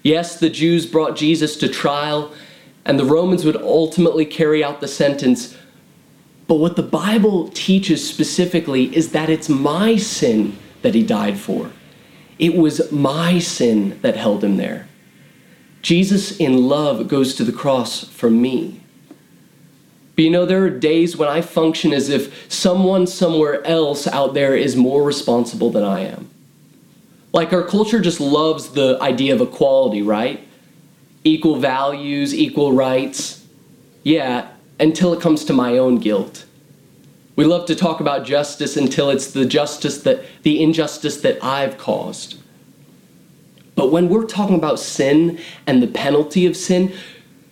Yes, 0.04 0.38
the 0.38 0.50
Jews 0.50 0.86
brought 0.86 1.16
Jesus 1.16 1.56
to 1.56 1.70
trial, 1.70 2.34
and 2.84 3.00
the 3.00 3.06
Romans 3.06 3.46
would 3.46 3.56
ultimately 3.56 4.26
carry 4.26 4.66
out 4.66 4.82
the 4.82 4.88
sentence. 4.90 5.56
But 6.46 6.56
what 6.56 6.76
the 6.76 6.84
Bible 6.84 7.48
teaches 7.48 8.06
specifically 8.06 8.94
is 8.94 9.14
that 9.14 9.30
it's 9.30 9.48
my 9.48 9.96
sin 9.96 10.58
that 10.82 10.94
he 10.94 11.04
died 11.04 11.40
for. 11.40 11.72
It 12.38 12.58
was 12.58 12.92
my 12.92 13.40
sin 13.40 13.98
that 14.02 14.18
held 14.18 14.44
him 14.44 14.58
there. 14.58 14.90
Jesus, 15.82 16.36
in 16.36 16.68
love, 16.68 17.08
goes 17.08 17.34
to 17.36 17.46
the 17.46 17.54
cross 17.54 18.04
for 18.04 18.30
me. 18.30 18.82
But 20.16 20.24
you 20.24 20.30
know, 20.30 20.46
there 20.46 20.64
are 20.64 20.70
days 20.70 21.18
when 21.18 21.28
I 21.28 21.42
function 21.42 21.92
as 21.92 22.10
if 22.10 22.52
someone 22.52 23.06
somewhere 23.06 23.66
else 23.66 24.08
out 24.08 24.34
there 24.34 24.56
is 24.56 24.76
more 24.76 25.04
responsible 25.04 25.70
than 25.70 25.84
I 25.84 26.02
am. 26.02 26.30
Like 27.34 27.52
our 27.52 27.64
culture 27.64 28.00
just 28.00 28.22
loves 28.22 28.70
the 28.70 28.98
idea 29.02 29.36
of 29.36 29.42
equality, 29.42 30.02
right? 30.02 30.48
Equal 31.26 31.58
values, 31.58 32.34
equal 32.34 32.72
rights. 32.72 33.46
Yeah, 34.04 34.48
until 34.80 35.14
it 35.14 35.20
comes 35.20 35.44
to 35.46 35.54
my 35.54 35.78
own 35.78 35.98
guilt. 35.98 36.46
We 37.36 37.44
love 37.44 37.66
to 37.66 37.76
talk 37.76 38.00
about 38.00 38.26
justice 38.26 38.78
until 38.78 39.10
it's 39.10 39.32
the 39.32 39.46
justice 39.46 40.02
that 40.04 40.24
the 40.44 40.64
injustice 40.64 41.18
that 41.22 41.44
I've 41.44 41.78
caused. 41.78 42.38
But 43.76 43.92
when 43.92 44.08
we're 44.08 44.26
talking 44.26 44.56
about 44.56 44.80
sin 44.80 45.40
and 45.68 45.84
the 45.84 45.88
penalty 45.88 46.46
of 46.46 46.56
sin, 46.56 46.94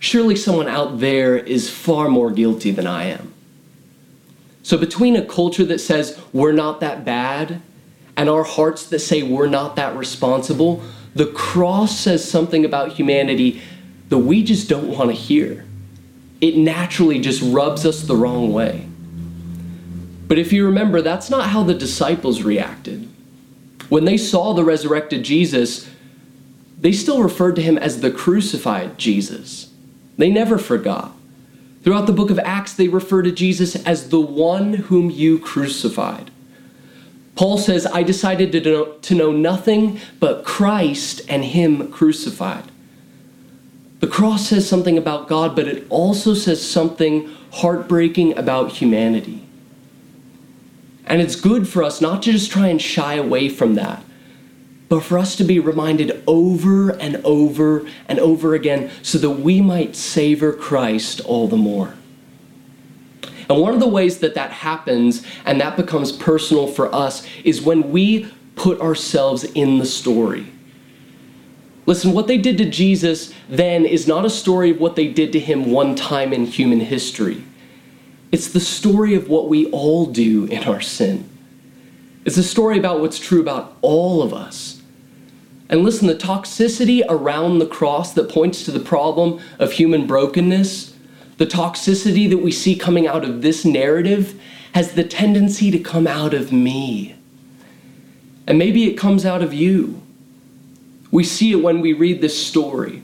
surely 0.04 0.36
someone 0.36 0.68
out 0.68 1.00
there 1.00 1.38
is 1.38 1.70
far 1.70 2.10
more 2.10 2.30
guilty 2.30 2.72
than 2.72 2.86
I 2.86 3.06
am. 3.06 3.34
So 4.62 4.78
between 4.78 5.16
a 5.16 5.26
culture 5.26 5.64
that 5.64 5.80
says 5.80 6.20
we're 6.34 6.52
not 6.52 6.82
that 6.82 7.06
bad 7.06 7.62
and 8.18 8.30
our 8.30 8.44
hearts 8.44 8.86
that 8.88 9.00
say 9.00 9.24
we're 9.24 9.48
not 9.48 9.78
that 9.78 9.96
responsible, 9.96 10.84
the 11.16 11.28
cross 11.28 11.98
says 11.98 12.30
something 12.30 12.66
about 12.66 12.92
humanity 12.92 13.62
that 14.10 14.18
we 14.18 14.44
just 14.44 14.68
don't 14.68 14.90
want 14.90 15.10
to 15.10 15.16
hear. 15.16 15.66
It 16.42 16.58
naturally 16.58 17.20
just 17.20 17.42
rubs 17.42 17.86
us 17.86 18.02
the 18.02 18.18
wrong 18.18 18.52
way. 18.52 18.86
But 20.28 20.38
if 20.38 20.52
you 20.52 20.66
remember, 20.66 21.02
that's 21.02 21.30
not 21.30 21.50
how 21.50 21.64
the 21.64 21.74
disciples 21.74 22.42
reacted. 22.42 23.08
When 23.88 24.04
they 24.04 24.18
saw 24.18 24.54
the 24.54 24.66
resurrected 24.66 25.24
Jesus, 25.24 25.90
they 26.78 26.92
still 26.92 27.24
referred 27.24 27.56
to 27.56 27.62
him 27.62 27.78
as 27.78 28.02
the 28.02 28.12
crucified 28.12 28.98
Jesus. 28.98 29.63
They 30.18 30.30
never 30.30 30.58
forgot. 30.58 31.16
Throughout 31.84 32.06
the 32.08 32.14
book 32.14 32.30
of 32.30 32.40
Acts, 32.40 32.74
they 32.74 32.88
refer 32.88 33.22
to 33.24 33.32
Jesus 33.32 33.76
as 33.86 34.10
the 34.10 34.22
one 34.22 34.74
whom 34.74 35.10
you 35.10 35.40
crucified. 35.40 36.32
Paul 37.36 37.58
says, 37.58 37.86
I 37.86 38.04
decided 38.04 38.52
to 38.52 38.62
know, 38.62 38.86
to 38.86 39.16
know 39.16 39.32
nothing 39.32 40.00
but 40.20 40.46
Christ 40.46 41.22
and 41.28 41.44
Him 41.44 41.92
crucified. 41.92 42.66
The 44.00 44.08
cross 44.08 44.50
says 44.50 44.68
something 44.68 44.98
about 44.98 45.28
God, 45.28 45.56
but 45.56 45.68
it 45.68 45.86
also 45.90 46.34
says 46.34 46.68
something 46.68 47.30
heartbreaking 47.54 48.38
about 48.38 48.74
humanity. 48.74 49.44
And 51.06 51.22
it's 51.22 51.36
good 51.36 51.68
for 51.68 51.84
us 51.84 52.02
not 52.02 52.24
to 52.24 52.32
just 52.32 52.52
try 52.52 52.68
and 52.68 52.82
shy 52.82 53.16
away 53.16 53.50
from 53.50 53.76
that, 53.76 54.04
but 54.94 55.04
for 55.04 55.18
us 55.18 55.36
to 55.36 55.44
be 55.44 55.58
reminded 55.60 56.24
over 56.28 56.92
and 56.92 57.16
over 57.26 57.84
and 58.08 58.20
over 58.20 58.54
again 58.54 58.92
so 59.02 59.18
that 59.18 59.32
we 59.32 59.60
might 59.60 59.96
savor 59.96 60.54
Christ 60.54 61.20
all 61.22 61.48
the 61.48 61.58
more. 61.58 61.96
And 63.50 63.60
one 63.60 63.74
of 63.74 63.80
the 63.80 63.88
ways 63.88 64.20
that 64.20 64.36
that 64.36 64.52
happens 64.52 65.26
and 65.46 65.60
that 65.60 65.78
becomes 65.78 66.12
personal 66.12 66.68
for 66.68 66.94
us 66.94 67.26
is 67.44 67.60
when 67.60 67.90
we 67.90 68.32
put 68.56 68.80
ourselves 68.82 69.44
in 69.44 69.80
the 69.80 69.86
story. 69.88 70.46
Listen, 71.88 72.14
what 72.14 72.28
they 72.28 72.38
did 72.38 72.60
to 72.60 72.70
Jesus 72.70 73.34
then 73.50 73.86
is 73.86 74.08
not 74.08 74.26
a 74.26 74.30
story 74.30 74.70
of 74.70 74.80
what 74.80 74.96
they 74.96 75.08
did 75.08 75.32
to 75.32 75.40
him 75.40 75.72
one 75.72 75.96
time 75.96 76.32
in 76.32 76.46
human 76.46 76.82
history. 76.82 77.44
It's 78.32 78.50
the 78.50 78.60
story 78.60 79.16
of 79.16 79.28
what 79.28 79.50
we 79.50 79.66
all 79.72 80.06
do 80.06 80.46
in 80.46 80.66
our 80.66 80.82
sin. 80.82 81.28
It's 82.26 82.38
a 82.38 82.44
story 82.44 82.78
about 82.78 83.00
what's 83.00 83.18
true 83.18 83.42
about 83.42 83.76
all 83.82 84.22
of 84.22 84.36
us. 84.36 84.73
And 85.74 85.84
listen, 85.84 86.06
the 86.06 86.14
toxicity 86.14 87.02
around 87.10 87.58
the 87.58 87.66
cross 87.66 88.14
that 88.14 88.30
points 88.30 88.64
to 88.66 88.72
the 88.72 88.80
problem 88.80 89.42
of 89.58 89.72
human 89.72 90.06
brokenness, 90.06 90.94
the 91.38 91.48
toxicity 91.48 92.30
that 92.30 92.38
we 92.38 92.52
see 92.52 92.76
coming 92.76 93.08
out 93.08 93.26
of 93.26 93.42
this 93.42 93.66
narrative, 93.66 94.40
has 94.76 94.92
the 94.92 95.04
tendency 95.04 95.72
to 95.72 95.80
come 95.80 96.06
out 96.06 96.36
of 96.36 96.52
me. 96.52 97.16
And 98.46 98.60
maybe 98.60 98.84
it 98.84 99.00
comes 99.00 99.26
out 99.26 99.42
of 99.42 99.52
you. 99.52 100.00
We 101.10 101.24
see 101.24 101.54
it 101.54 101.64
when 101.64 101.82
we 101.82 101.92
read 101.92 102.22
this 102.22 102.46
story. 102.46 103.02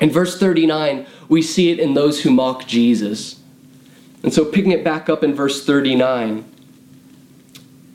In 0.00 0.12
verse 0.12 0.38
39, 0.38 1.08
we 1.28 1.42
see 1.42 1.72
it 1.72 1.80
in 1.80 1.94
those 1.94 2.22
who 2.22 2.30
mock 2.30 2.68
Jesus. 2.68 3.40
And 4.22 4.32
so, 4.32 4.44
picking 4.44 4.70
it 4.70 4.84
back 4.84 5.08
up 5.08 5.24
in 5.24 5.34
verse 5.34 5.66
39, 5.66 6.44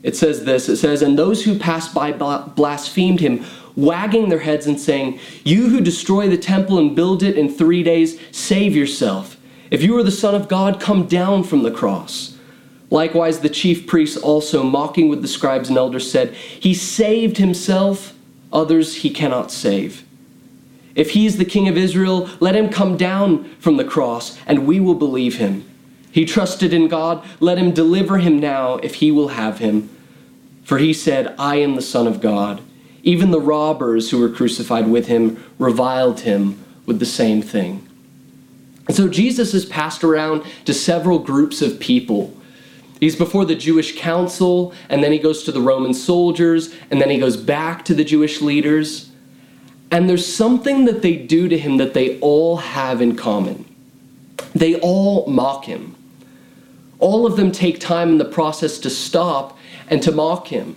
it 0.03 0.15
says 0.15 0.45
this 0.45 0.69
It 0.69 0.77
says, 0.77 1.01
And 1.01 1.17
those 1.17 1.43
who 1.43 1.57
passed 1.57 1.93
by 1.93 2.11
blasphemed 2.11 3.19
him, 3.19 3.45
wagging 3.83 4.29
their 4.29 4.39
heads 4.39 4.67
and 4.67 4.79
saying, 4.79 5.19
You 5.43 5.69
who 5.69 5.81
destroy 5.81 6.27
the 6.27 6.37
temple 6.37 6.77
and 6.77 6.95
build 6.95 7.23
it 7.23 7.37
in 7.37 7.49
three 7.49 7.83
days, 7.83 8.19
save 8.31 8.75
yourself. 8.75 9.37
If 9.71 9.83
you 9.83 9.97
are 9.97 10.03
the 10.03 10.11
Son 10.11 10.35
of 10.35 10.47
God, 10.47 10.79
come 10.79 11.07
down 11.07 11.43
from 11.43 11.63
the 11.63 11.71
cross. 11.71 12.37
Likewise, 12.89 13.39
the 13.39 13.49
chief 13.49 13.85
priests 13.85 14.17
also, 14.17 14.63
mocking 14.63 15.09
with 15.09 15.21
the 15.21 15.27
scribes 15.27 15.69
and 15.69 15.77
elders, 15.77 16.09
said, 16.09 16.33
He 16.33 16.73
saved 16.73 17.37
himself, 17.37 18.13
others 18.51 18.97
he 18.97 19.11
cannot 19.11 19.51
save. 19.51 20.03
If 20.95 21.11
he 21.11 21.25
is 21.25 21.37
the 21.37 21.45
king 21.45 21.67
of 21.67 21.77
Israel, 21.77 22.29
let 22.39 22.55
him 22.55 22.69
come 22.69 22.97
down 22.97 23.45
from 23.59 23.77
the 23.77 23.83
cross, 23.83 24.37
and 24.47 24.65
we 24.65 24.79
will 24.79 24.95
believe 24.95 25.37
him. 25.37 25.65
He 26.11 26.25
trusted 26.25 26.73
in 26.73 26.87
God, 26.87 27.23
let 27.39 27.59
him 27.59 27.71
deliver 27.71 28.17
him 28.17 28.39
now, 28.39 28.77
if 28.77 28.95
he 28.95 29.11
will 29.11 29.29
have 29.29 29.59
him. 29.59 29.89
For 30.63 30.79
he 30.79 30.91
said, 30.91 31.35
I 31.37 31.57
am 31.57 31.75
the 31.75 31.81
Son 31.81 32.07
of 32.07 32.21
God. 32.21 32.61
Even 33.03 33.31
the 33.31 33.39
robbers 33.41 34.11
who 34.11 34.19
were 34.19 34.29
crucified 34.29 34.87
with 34.87 35.07
him 35.07 35.43
reviled 35.57 36.21
him 36.21 36.63
with 36.85 36.99
the 36.99 37.05
same 37.05 37.41
thing. 37.41 37.87
And 38.87 38.95
so 38.95 39.07
Jesus 39.07 39.53
is 39.53 39.65
passed 39.65 40.03
around 40.03 40.43
to 40.65 40.73
several 40.73 41.19
groups 41.19 41.61
of 41.61 41.79
people 41.79 42.35
He's 42.99 43.15
before 43.15 43.45
the 43.45 43.55
Jewish 43.55 43.97
council, 43.97 44.73
and 44.89 45.01
then 45.03 45.11
he 45.11 45.19
goes 45.19 45.43
to 45.43 45.51
the 45.51 45.61
Roman 45.61 45.93
soldiers, 45.93 46.73
and 46.91 47.01
then 47.01 47.09
he 47.09 47.17
goes 47.17 47.37
back 47.37 47.85
to 47.85 47.93
the 47.93 48.03
Jewish 48.03 48.41
leaders. 48.41 49.09
And 49.89 50.09
there's 50.09 50.25
something 50.25 50.85
that 50.85 51.01
they 51.01 51.15
do 51.15 51.47
to 51.47 51.57
him 51.57 51.77
that 51.77 51.93
they 51.93 52.19
all 52.19 52.57
have 52.57 53.01
in 53.01 53.15
common. 53.15 53.65
They 54.53 54.75
all 54.75 55.27
mock 55.27 55.65
him. 55.65 55.95
All 56.99 57.25
of 57.25 57.37
them 57.37 57.51
take 57.51 57.79
time 57.79 58.09
in 58.09 58.17
the 58.17 58.25
process 58.25 58.77
to 58.79 58.89
stop 58.89 59.57
and 59.87 60.03
to 60.03 60.11
mock 60.11 60.49
him. 60.49 60.75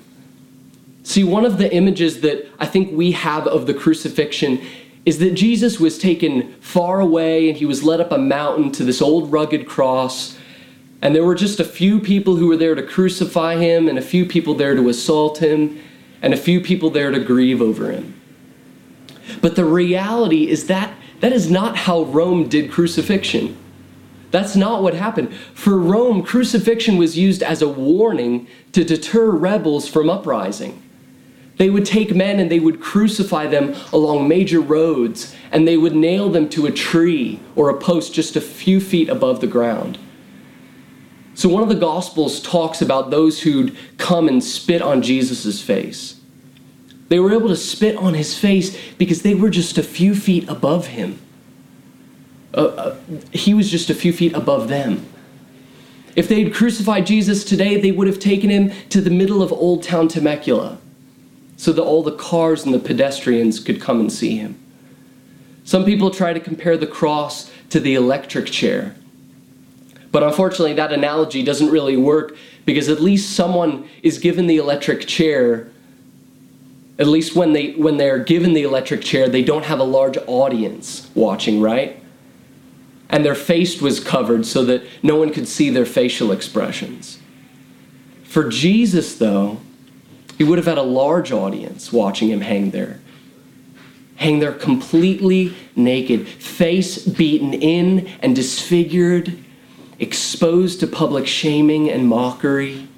See, 1.02 1.24
one 1.24 1.44
of 1.44 1.58
the 1.58 1.72
images 1.72 2.20
that 2.20 2.48
I 2.58 2.66
think 2.66 2.92
we 2.92 3.12
have 3.12 3.46
of 3.46 3.66
the 3.66 3.74
crucifixion 3.74 4.60
is 5.04 5.18
that 5.18 5.34
Jesus 5.34 5.80
was 5.80 5.98
taken 5.98 6.52
far 6.60 7.00
away 7.00 7.48
and 7.48 7.58
he 7.58 7.66
was 7.66 7.82
led 7.82 8.00
up 8.00 8.12
a 8.12 8.18
mountain 8.18 8.70
to 8.72 8.84
this 8.84 9.02
old 9.02 9.32
rugged 9.32 9.66
cross 9.66 10.38
and 11.02 11.16
there 11.16 11.24
were 11.24 11.34
just 11.34 11.58
a 11.58 11.64
few 11.64 11.98
people 11.98 12.36
who 12.36 12.46
were 12.46 12.56
there 12.56 12.76
to 12.76 12.82
crucify 12.82 13.56
him, 13.56 13.88
and 13.88 13.98
a 13.98 14.02
few 14.02 14.24
people 14.24 14.54
there 14.54 14.76
to 14.76 14.88
assault 14.88 15.38
him, 15.38 15.80
and 16.22 16.32
a 16.32 16.36
few 16.36 16.60
people 16.60 16.90
there 16.90 17.10
to 17.10 17.18
grieve 17.18 17.60
over 17.60 17.90
him. 17.90 18.18
But 19.40 19.56
the 19.56 19.64
reality 19.64 20.48
is 20.48 20.68
that 20.68 20.94
that 21.18 21.32
is 21.32 21.50
not 21.50 21.76
how 21.76 22.04
Rome 22.04 22.48
did 22.48 22.70
crucifixion. 22.70 23.56
That's 24.30 24.54
not 24.54 24.82
what 24.82 24.94
happened. 24.94 25.34
For 25.54 25.76
Rome, 25.76 26.22
crucifixion 26.22 26.96
was 26.96 27.18
used 27.18 27.42
as 27.42 27.62
a 27.62 27.68
warning 27.68 28.46
to 28.70 28.84
deter 28.84 29.30
rebels 29.30 29.88
from 29.88 30.08
uprising. 30.08 30.80
They 31.58 31.70
would 31.70 31.84
take 31.84 32.14
men 32.14 32.40
and 32.40 32.50
they 32.50 32.60
would 32.60 32.80
crucify 32.80 33.46
them 33.46 33.74
along 33.92 34.26
major 34.26 34.60
roads, 34.60 35.34
and 35.50 35.68
they 35.68 35.76
would 35.76 35.94
nail 35.94 36.28
them 36.28 36.48
to 36.50 36.66
a 36.66 36.72
tree 36.72 37.40
or 37.54 37.68
a 37.68 37.78
post 37.78 38.14
just 38.14 38.36
a 38.36 38.40
few 38.40 38.80
feet 38.80 39.08
above 39.08 39.40
the 39.40 39.46
ground. 39.46 39.98
So, 41.34 41.48
one 41.48 41.62
of 41.62 41.68
the 41.68 41.74
Gospels 41.74 42.40
talks 42.40 42.82
about 42.82 43.10
those 43.10 43.42
who'd 43.42 43.76
come 43.96 44.28
and 44.28 44.42
spit 44.42 44.82
on 44.82 45.02
Jesus' 45.02 45.62
face. 45.62 46.20
They 47.08 47.18
were 47.18 47.32
able 47.32 47.48
to 47.48 47.56
spit 47.56 47.96
on 47.96 48.14
his 48.14 48.38
face 48.38 48.76
because 48.96 49.22
they 49.22 49.34
were 49.34 49.50
just 49.50 49.78
a 49.78 49.82
few 49.82 50.14
feet 50.14 50.48
above 50.48 50.88
him. 50.88 51.18
Uh, 52.54 52.60
uh, 52.60 52.96
he 53.32 53.54
was 53.54 53.70
just 53.70 53.88
a 53.88 53.94
few 53.94 54.12
feet 54.12 54.34
above 54.34 54.68
them. 54.68 55.06
If 56.16 56.28
they'd 56.28 56.52
crucified 56.52 57.06
Jesus 57.06 57.44
today, 57.44 57.80
they 57.80 57.90
would 57.92 58.06
have 58.06 58.18
taken 58.18 58.50
him 58.50 58.72
to 58.90 59.00
the 59.00 59.10
middle 59.10 59.42
of 59.42 59.52
Old 59.52 59.82
Town 59.82 60.08
Temecula 60.08 60.78
so 61.56 61.72
that 61.72 61.82
all 61.82 62.02
the 62.02 62.16
cars 62.16 62.64
and 62.64 62.74
the 62.74 62.78
pedestrians 62.78 63.60
could 63.60 63.80
come 63.80 64.00
and 64.00 64.12
see 64.12 64.36
him. 64.36 64.58
Some 65.64 65.84
people 65.84 66.10
try 66.10 66.32
to 66.32 66.40
compare 66.40 66.76
the 66.76 66.86
cross 66.86 67.50
to 67.70 67.78
the 67.78 67.94
electric 67.94 68.46
chair. 68.46 68.94
But 70.10 70.22
unfortunately, 70.22 70.74
that 70.74 70.92
analogy 70.92 71.42
doesn't 71.42 71.70
really 71.70 71.96
work 71.96 72.36
because 72.64 72.88
at 72.88 73.00
least 73.00 73.34
someone 73.34 73.88
is 74.02 74.18
given 74.18 74.46
the 74.46 74.58
electric 74.58 75.06
chair. 75.06 75.68
At 76.98 77.06
least 77.06 77.34
when 77.34 77.52
they 77.54 77.72
when 77.72 77.96
they're 77.96 78.18
given 78.18 78.52
the 78.52 78.62
electric 78.62 79.00
chair, 79.00 79.28
they 79.28 79.42
don't 79.42 79.64
have 79.64 79.78
a 79.78 79.84
large 79.84 80.18
audience 80.26 81.10
watching, 81.14 81.60
right? 81.60 81.98
And 83.08 83.24
their 83.24 83.34
face 83.34 83.80
was 83.80 84.00
covered 84.00 84.46
so 84.46 84.64
that 84.66 84.82
no 85.02 85.16
one 85.16 85.32
could 85.32 85.48
see 85.48 85.70
their 85.70 85.86
facial 85.86 86.32
expressions. 86.32 87.18
For 88.22 88.48
Jesus, 88.48 89.16
though, 89.16 89.60
he 90.38 90.44
would 90.44 90.58
have 90.58 90.66
had 90.66 90.78
a 90.78 90.82
large 90.82 91.32
audience 91.32 91.92
watching 91.92 92.28
him 92.28 92.40
hang 92.40 92.70
there. 92.70 93.00
Hang 94.16 94.38
there 94.38 94.52
completely 94.52 95.54
naked, 95.74 96.28
face 96.28 96.98
beaten 96.98 97.54
in 97.54 98.08
and 98.20 98.36
disfigured 98.36 99.38
exposed 99.98 100.80
to 100.80 100.86
public 100.86 101.26
shaming 101.26 101.88
and 101.88 102.08
mockery. 102.08 102.88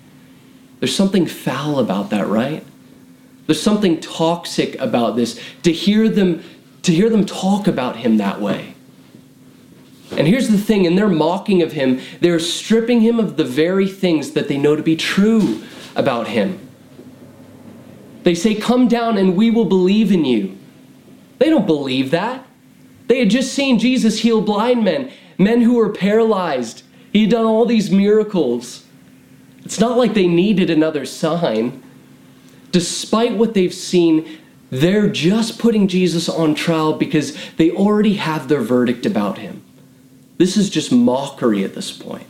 There's 0.81 0.97
something 0.97 1.27
foul 1.27 1.79
about 1.79 2.11
that, 2.11 2.27
right? 2.27 2.65
There's 3.47 3.61
something 3.61 4.01
toxic 4.01 4.79
about 4.81 5.17
this 5.17 5.39
to 5.63 5.73
hear 5.73 6.09
them 6.09 6.43
to 6.83 6.93
hear 6.93 7.09
them 7.09 7.25
talk 7.25 7.67
about 7.67 7.97
him 7.97 8.19
that 8.19 8.41
way. 8.43 8.75
And 10.13 10.29
here's 10.29 10.49
the 10.49 10.59
thing 10.59 10.85
in 10.85 10.97
their 10.97 11.09
mocking 11.09 11.63
of 11.63 11.73
him, 11.73 12.01
they're 12.21 12.39
stripping 12.39 13.01
him 13.01 13.19
of 13.19 13.37
the 13.39 13.45
very 13.45 13.89
things 13.89 14.33
that 14.33 14.49
they 14.49 14.59
know 14.59 14.77
to 14.77 14.83
be 14.83 14.95
true 14.95 15.63
about 15.97 16.29
him. 16.29 16.61
They 18.25 18.35
say, 18.35 18.55
Come 18.55 18.89
down 18.89 19.17
and 19.17 19.37
we 19.37 19.51
will 19.51 19.67
believe 19.67 20.11
in 20.11 20.25
you. 20.25 20.59
They 21.39 21.51
don't 21.51 21.67
believe 21.67 22.11
that. 22.11 22.45
They 23.07 23.19
had 23.21 23.31
just 23.31 23.53
seen 23.53 23.79
Jesus 23.79 24.21
heal 24.21 24.41
blind 24.41 24.83
men, 24.83 25.13
men 25.39 25.61
who 25.61 25.75
were 25.75 25.91
paralyzed, 25.91 26.83
he 27.13 27.23
had 27.23 27.31
done 27.31 27.45
all 27.45 27.67
these 27.67 27.91
miracles. 27.91 28.85
It's 29.65 29.79
not 29.79 29.97
like 29.97 30.15
they 30.15 30.27
needed 30.27 30.69
another 30.69 31.07
sign. 31.07 31.83
Despite 32.73 33.37
what 33.37 33.55
they've 33.55 33.73
seen, 33.73 34.41
they're 34.71 35.09
just 35.09 35.59
putting 35.59 35.87
Jesus 35.87 36.29
on 36.29 36.55
trial 36.55 36.95
because 36.95 37.37
they 37.57 37.71
already 37.71 38.15
have 38.15 38.49
their 38.49 38.63
verdict 38.63 39.07
about 39.07 39.39
him. 39.39 39.63
This 40.39 40.57
is 40.57 40.69
just 40.69 40.91
mockery 40.91 41.63
at 41.63 41.75
this 41.75 41.93
point. 41.93 42.27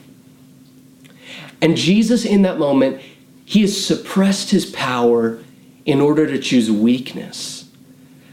And 1.63 1.77
Jesus, 1.77 2.25
in 2.27 2.43
that 2.43 2.59
moment, 2.59 3.01
he 3.47 3.63
has 3.63 3.87
suppressed 3.87 4.51
his 4.51 4.67
power 4.67 5.43
in 5.87 6.01
order 6.01 6.27
to 6.27 6.39
choose 6.39 6.71
weakness. 6.71 7.69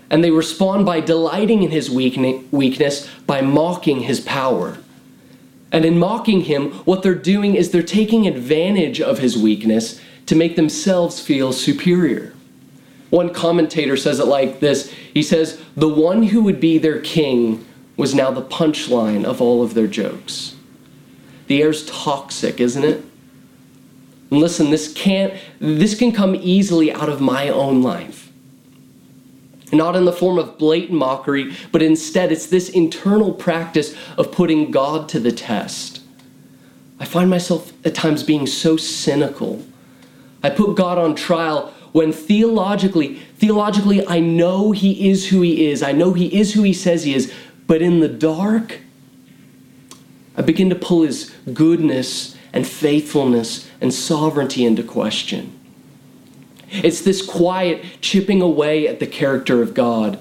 And 0.09 0.23
they 0.23 0.31
respond 0.31 0.85
by 0.85 0.99
delighting 0.99 1.63
in 1.63 1.71
his 1.71 1.89
weakness 1.89 3.09
by 3.25 3.41
mocking 3.41 4.01
his 4.01 4.19
power. 4.19 4.77
And 5.71 5.85
in 5.85 5.97
mocking 5.97 6.41
him, 6.41 6.71
what 6.83 7.01
they're 7.01 7.15
doing 7.15 7.55
is 7.55 7.71
they're 7.71 7.81
taking 7.81 8.27
advantage 8.27 8.99
of 8.99 9.19
his 9.19 9.37
weakness 9.37 10.01
to 10.25 10.35
make 10.35 10.55
themselves 10.55 11.21
feel 11.21 11.53
superior. 11.53 12.33
One 13.09 13.33
commentator 13.33 13.97
says 13.97 14.19
it 14.19 14.27
like 14.27 14.59
this 14.59 14.91
He 15.13 15.23
says, 15.23 15.61
The 15.75 15.87
one 15.87 16.23
who 16.23 16.43
would 16.43 16.59
be 16.59 16.77
their 16.77 16.99
king 16.99 17.65
was 17.95 18.15
now 18.15 18.31
the 18.31 18.41
punchline 18.41 19.23
of 19.23 19.41
all 19.41 19.63
of 19.63 19.73
their 19.73 19.87
jokes. 19.87 20.55
The 21.47 21.61
air's 21.61 21.85
toxic, 21.85 22.59
isn't 22.59 22.83
it? 22.83 23.03
Listen, 24.31 24.71
this 24.71 24.91
can't 24.91 25.33
this 25.59 25.93
can 25.93 26.11
come 26.11 26.35
easily 26.35 26.91
out 26.91 27.09
of 27.09 27.21
my 27.21 27.49
own 27.49 27.83
life 27.83 28.31
not 29.73 29.95
in 29.95 30.05
the 30.05 30.13
form 30.13 30.37
of 30.37 30.57
blatant 30.57 30.97
mockery, 30.97 31.55
but 31.71 31.81
instead 31.81 32.31
it's 32.31 32.47
this 32.47 32.69
internal 32.69 33.33
practice 33.33 33.95
of 34.17 34.31
putting 34.31 34.71
God 34.71 35.07
to 35.09 35.19
the 35.19 35.31
test. 35.31 36.01
I 36.99 37.05
find 37.05 37.29
myself 37.29 37.73
at 37.85 37.95
times 37.95 38.23
being 38.23 38.45
so 38.45 38.77
cynical. 38.77 39.65
I 40.43 40.49
put 40.49 40.75
God 40.75 40.97
on 40.97 41.15
trial 41.15 41.73
when 41.91 42.11
theologically, 42.11 43.15
theologically 43.37 44.05
I 44.07 44.19
know 44.19 44.71
he 44.71 45.09
is 45.09 45.29
who 45.29 45.41
he 45.41 45.67
is. 45.67 45.81
I 45.83 45.91
know 45.91 46.13
he 46.13 46.39
is 46.39 46.53
who 46.53 46.63
he 46.63 46.73
says 46.73 47.03
he 47.03 47.13
is, 47.13 47.33
but 47.67 47.81
in 47.81 47.99
the 47.99 48.07
dark 48.07 48.79
I 50.37 50.41
begin 50.41 50.69
to 50.69 50.75
pull 50.75 51.03
his 51.03 51.29
goodness 51.53 52.37
and 52.53 52.67
faithfulness 52.67 53.69
and 53.79 53.93
sovereignty 53.93 54.65
into 54.65 54.83
question. 54.83 55.57
It's 56.69 57.01
this 57.01 57.25
quiet 57.25 57.83
chipping 58.01 58.41
away 58.41 58.87
at 58.87 58.99
the 58.99 59.07
character 59.07 59.61
of 59.61 59.73
God 59.73 60.19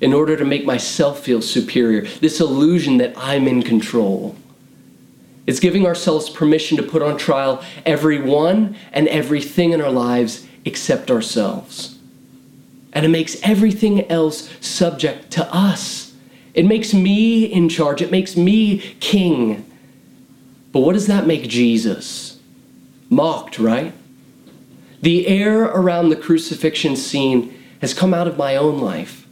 in 0.00 0.12
order 0.12 0.36
to 0.36 0.44
make 0.44 0.64
myself 0.64 1.20
feel 1.20 1.42
superior, 1.42 2.02
this 2.20 2.40
illusion 2.40 2.96
that 2.98 3.12
I'm 3.16 3.46
in 3.46 3.62
control. 3.62 4.34
It's 5.46 5.60
giving 5.60 5.86
ourselves 5.86 6.30
permission 6.30 6.76
to 6.78 6.82
put 6.82 7.02
on 7.02 7.18
trial 7.18 7.62
everyone 7.84 8.76
and 8.92 9.08
everything 9.08 9.72
in 9.72 9.80
our 9.80 9.90
lives 9.90 10.46
except 10.64 11.10
ourselves. 11.10 11.98
And 12.92 13.04
it 13.04 13.10
makes 13.10 13.36
everything 13.42 14.08
else 14.10 14.50
subject 14.60 15.30
to 15.32 15.54
us. 15.54 16.14
It 16.54 16.64
makes 16.64 16.94
me 16.94 17.44
in 17.44 17.68
charge, 17.68 18.02
it 18.02 18.10
makes 18.10 18.36
me 18.36 18.78
king. 19.00 19.69
But 20.72 20.80
what 20.80 20.92
does 20.92 21.06
that 21.06 21.26
make 21.26 21.48
Jesus? 21.48 22.38
Mocked, 23.08 23.58
right? 23.58 23.92
The 25.02 25.26
air 25.26 25.64
around 25.64 26.10
the 26.10 26.16
crucifixion 26.16 26.96
scene 26.96 27.56
has 27.80 27.94
come 27.94 28.12
out 28.12 28.28
of 28.28 28.36
my 28.36 28.56
own 28.56 28.80
life. 28.80 29.26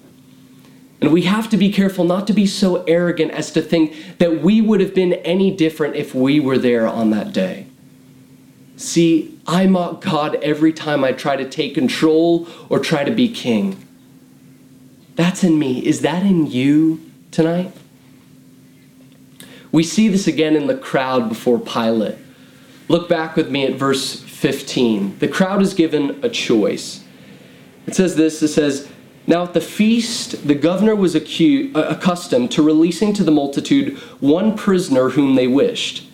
And 1.01 1.13
we 1.13 1.23
have 1.23 1.49
to 1.51 1.57
be 1.57 1.71
careful 1.71 2.05
not 2.05 2.27
to 2.27 2.33
be 2.33 2.47
so 2.47 2.83
arrogant 2.85 3.31
as 3.31 3.53
to 3.53 3.63
think 3.63 4.19
that 4.19 4.43
we 4.43 4.61
would 4.61 4.81
have 4.81 4.95
been 4.95 5.13
any 5.13 5.55
different 5.55 5.95
if 5.95 6.15
we 6.15 6.41
were 6.41 6.59
there 6.59 6.89
on 6.89 7.11
that 7.11 7.33
day. 7.33 7.67
See, 8.77 9.39
I 9.47 9.67
mock 9.67 10.03
God 10.03 10.37
every 10.37 10.73
time 10.73 11.05
I 11.05 11.13
try 11.13 11.37
to 11.37 11.49
take 11.49 11.75
control 11.75 12.49
or 12.69 12.79
try 12.79 13.05
to 13.05 13.11
be 13.11 13.29
king. 13.29 13.85
That's 15.15 15.45
in 15.45 15.59
me. 15.59 15.85
Is 15.85 16.01
that 16.03 16.23
in 16.23 16.47
you 16.47 17.01
tonight? 17.31 17.73
We 19.71 19.83
see 19.83 20.09
this 20.09 20.27
again 20.27 20.57
in 20.57 20.67
the 20.67 20.77
crowd 20.77 21.29
before 21.29 21.59
Pilate. 21.59 22.17
Look 22.89 23.09
back 23.09 23.37
with 23.37 23.51
me 23.51 23.67
at 23.67 23.75
verse 23.75 24.21
15. 24.21 25.19
The 25.19 25.29
crowd 25.29 25.61
is 25.61 25.75
given 25.75 26.25
a 26.25 26.29
choice. 26.29 27.05
It 27.87 27.95
says 27.95 28.17
this 28.17 28.43
it 28.43 28.49
says, 28.49 28.89
Now 29.27 29.45
at 29.45 29.55
the 29.55 29.61
feast, 29.61 30.47
the 30.47 30.55
governor 30.55 30.97
was 30.97 31.15
accused, 31.15 31.77
uh, 31.77 31.87
accustomed 31.89 32.51
to 32.53 32.63
releasing 32.63 33.13
to 33.15 33.25
the 33.25 33.31
multitude 33.31 33.99
one 34.21 34.57
prisoner 34.57 35.11
whom 35.11 35.35
they 35.35 35.47
wished. 35.47 36.07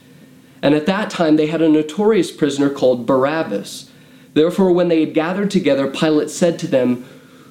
And 0.63 0.75
at 0.75 0.87
that 0.87 1.11
time, 1.11 1.37
they 1.37 1.47
had 1.47 1.61
a 1.61 1.69
notorious 1.69 2.33
prisoner 2.33 2.71
called 2.71 3.07
Barabbas. 3.07 3.91
Therefore, 4.33 4.73
when 4.73 4.89
they 4.89 5.01
had 5.01 5.15
gathered 5.15 5.51
together, 5.51 5.89
Pilate 5.89 6.31
said 6.31 6.59
to 6.61 6.67
them, 6.67 7.05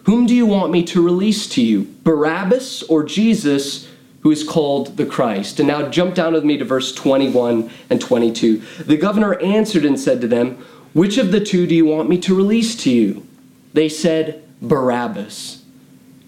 Whom 0.05 0.25
do 0.25 0.35
you 0.35 0.45
want 0.45 0.71
me 0.71 0.83
to 0.85 1.01
release 1.01 1.47
to 1.49 1.61
you, 1.61 1.83
Barabbas 2.03 2.83
or 2.83 3.03
Jesus? 3.03 3.87
Who 4.23 4.31
is 4.31 4.43
called 4.43 4.95
the 4.95 5.05
Christ. 5.05 5.59
And 5.59 5.67
now 5.67 5.89
jump 5.89 6.15
down 6.15 6.33
with 6.33 6.45
me 6.45 6.57
to 6.57 6.65
verse 6.65 6.93
21 6.95 7.69
and 7.89 8.01
22. 8.01 8.57
The 8.85 8.97
governor 8.97 9.39
answered 9.41 9.83
and 9.83 9.99
said 9.99 10.21
to 10.21 10.27
them, 10.27 10.65
Which 10.93 11.17
of 11.17 11.31
the 11.31 11.43
two 11.43 11.67
do 11.67 11.75
you 11.75 11.85
want 11.85 12.09
me 12.09 12.17
to 12.19 12.35
release 12.35 12.75
to 12.83 12.89
you? 12.89 13.27
They 13.73 13.89
said, 13.89 14.43
Barabbas. 14.61 15.63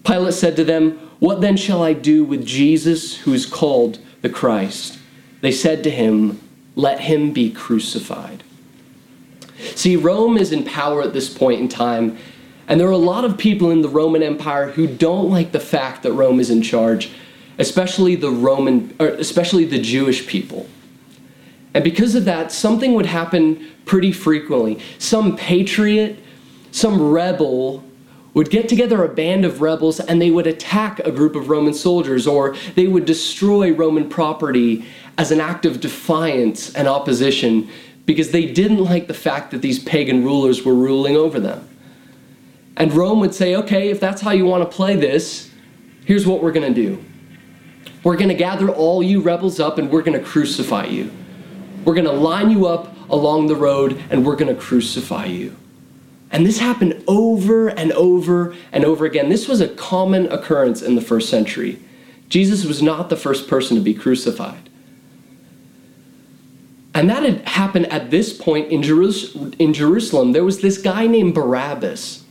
Pilate 0.04 0.34
said 0.34 0.56
to 0.56 0.64
them, 0.64 0.98
What 1.20 1.40
then 1.40 1.56
shall 1.56 1.82
I 1.82 1.94
do 1.94 2.22
with 2.22 2.46
Jesus 2.46 3.16
who 3.16 3.32
is 3.32 3.46
called 3.46 3.98
the 4.20 4.28
Christ? 4.28 4.98
They 5.40 5.52
said 5.52 5.82
to 5.84 5.90
him, 5.90 6.38
Let 6.74 7.00
him 7.00 7.32
be 7.32 7.50
crucified. 7.50 8.42
See, 9.74 9.96
Rome 9.96 10.36
is 10.36 10.52
in 10.52 10.64
power 10.64 11.02
at 11.02 11.14
this 11.14 11.32
point 11.32 11.62
in 11.62 11.68
time, 11.68 12.18
and 12.68 12.78
there 12.78 12.88
are 12.88 12.92
a 12.92 12.98
lot 12.98 13.24
of 13.24 13.38
people 13.38 13.70
in 13.70 13.80
the 13.80 13.88
Roman 13.88 14.22
Empire 14.22 14.72
who 14.72 14.86
don't 14.86 15.30
like 15.30 15.52
the 15.52 15.60
fact 15.60 16.02
that 16.02 16.12
Rome 16.12 16.40
is 16.40 16.50
in 16.50 16.60
charge 16.60 17.10
especially 17.58 18.16
the 18.16 18.30
Roman, 18.30 18.94
or 18.98 19.08
especially 19.08 19.64
the 19.64 19.78
Jewish 19.78 20.26
people. 20.26 20.68
And 21.74 21.84
because 21.84 22.14
of 22.14 22.24
that, 22.24 22.52
something 22.52 22.94
would 22.94 23.06
happen 23.06 23.66
pretty 23.84 24.12
frequently. 24.12 24.78
Some 24.98 25.36
patriot, 25.36 26.18
some 26.70 27.10
rebel 27.10 27.84
would 28.34 28.50
get 28.50 28.68
together 28.68 29.02
a 29.04 29.08
band 29.08 29.44
of 29.44 29.60
rebels 29.62 29.98
and 29.98 30.20
they 30.20 30.30
would 30.30 30.46
attack 30.46 30.98
a 31.00 31.10
group 31.10 31.34
of 31.34 31.48
Roman 31.48 31.72
soldiers 31.72 32.26
or 32.26 32.54
they 32.74 32.86
would 32.86 33.06
destroy 33.06 33.72
Roman 33.72 34.08
property 34.08 34.84
as 35.16 35.30
an 35.30 35.40
act 35.40 35.64
of 35.64 35.80
defiance 35.80 36.74
and 36.74 36.86
opposition 36.86 37.68
because 38.04 38.30
they 38.30 38.46
didn't 38.46 38.84
like 38.84 39.08
the 39.08 39.14
fact 39.14 39.50
that 39.50 39.62
these 39.62 39.78
pagan 39.78 40.22
rulers 40.22 40.64
were 40.64 40.74
ruling 40.74 41.16
over 41.16 41.40
them. 41.40 41.68
And 42.76 42.92
Rome 42.92 43.20
would 43.20 43.34
say, 43.34 43.56
okay, 43.56 43.88
if 43.88 44.00
that's 44.00 44.20
how 44.20 44.32
you 44.32 44.44
want 44.44 44.70
to 44.70 44.76
play 44.76 44.96
this, 44.96 45.50
here's 46.04 46.26
what 46.26 46.42
we're 46.42 46.52
going 46.52 46.74
to 46.74 46.82
do. 46.82 47.02
We're 48.06 48.14
going 48.14 48.28
to 48.28 48.34
gather 48.34 48.68
all 48.68 49.02
you 49.02 49.20
rebels 49.20 49.58
up 49.58 49.78
and 49.78 49.90
we're 49.90 50.02
going 50.02 50.16
to 50.16 50.24
crucify 50.24 50.84
you. 50.84 51.10
We're 51.84 51.94
going 51.94 52.06
to 52.06 52.12
line 52.12 52.50
you 52.50 52.66
up 52.66 52.94
along 53.10 53.48
the 53.48 53.56
road 53.56 54.00
and 54.10 54.24
we're 54.24 54.36
going 54.36 54.54
to 54.54 54.60
crucify 54.60 55.24
you. 55.24 55.56
And 56.30 56.46
this 56.46 56.60
happened 56.60 57.02
over 57.08 57.66
and 57.66 57.90
over 57.90 58.54
and 58.70 58.84
over 58.84 59.06
again. 59.06 59.28
This 59.28 59.48
was 59.48 59.60
a 59.60 59.66
common 59.66 60.30
occurrence 60.30 60.82
in 60.82 60.94
the 60.94 61.00
first 61.00 61.28
century. 61.28 61.82
Jesus 62.28 62.64
was 62.64 62.80
not 62.80 63.10
the 63.10 63.16
first 63.16 63.48
person 63.48 63.76
to 63.76 63.82
be 63.82 63.92
crucified. 63.92 64.70
And 66.94 67.10
that 67.10 67.24
had 67.24 67.40
happened 67.48 67.86
at 67.86 68.12
this 68.12 68.32
point 68.32 68.70
in, 68.70 68.82
Jerus- 68.82 69.58
in 69.58 69.74
Jerusalem. 69.74 70.30
There 70.30 70.44
was 70.44 70.60
this 70.60 70.78
guy 70.78 71.08
named 71.08 71.34
Barabbas. 71.34 72.22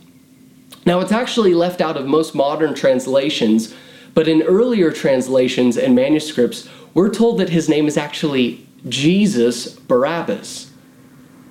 Now, 0.86 1.00
it's 1.00 1.12
actually 1.12 1.52
left 1.52 1.82
out 1.82 1.98
of 1.98 2.06
most 2.06 2.34
modern 2.34 2.72
translations 2.72 3.74
but 4.16 4.28
in 4.28 4.40
earlier 4.44 4.90
translations 4.90 5.76
and 5.76 5.94
manuscripts, 5.94 6.70
we're 6.94 7.12
told 7.12 7.38
that 7.38 7.50
his 7.50 7.68
name 7.68 7.86
is 7.86 7.98
actually 7.98 8.66
Jesus 8.88 9.68
Barabbas. 9.68 10.70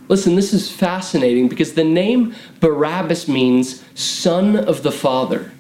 Listen, 0.07 0.35
this 0.35 0.51
is 0.51 0.71
fascinating 0.71 1.47
because 1.47 1.75
the 1.75 1.83
name 1.83 2.33
Barabbas 2.61 3.27
means 3.27 3.85
son 3.93 4.55
of 4.55 4.81
the 4.81 4.91
Father, 4.91 5.51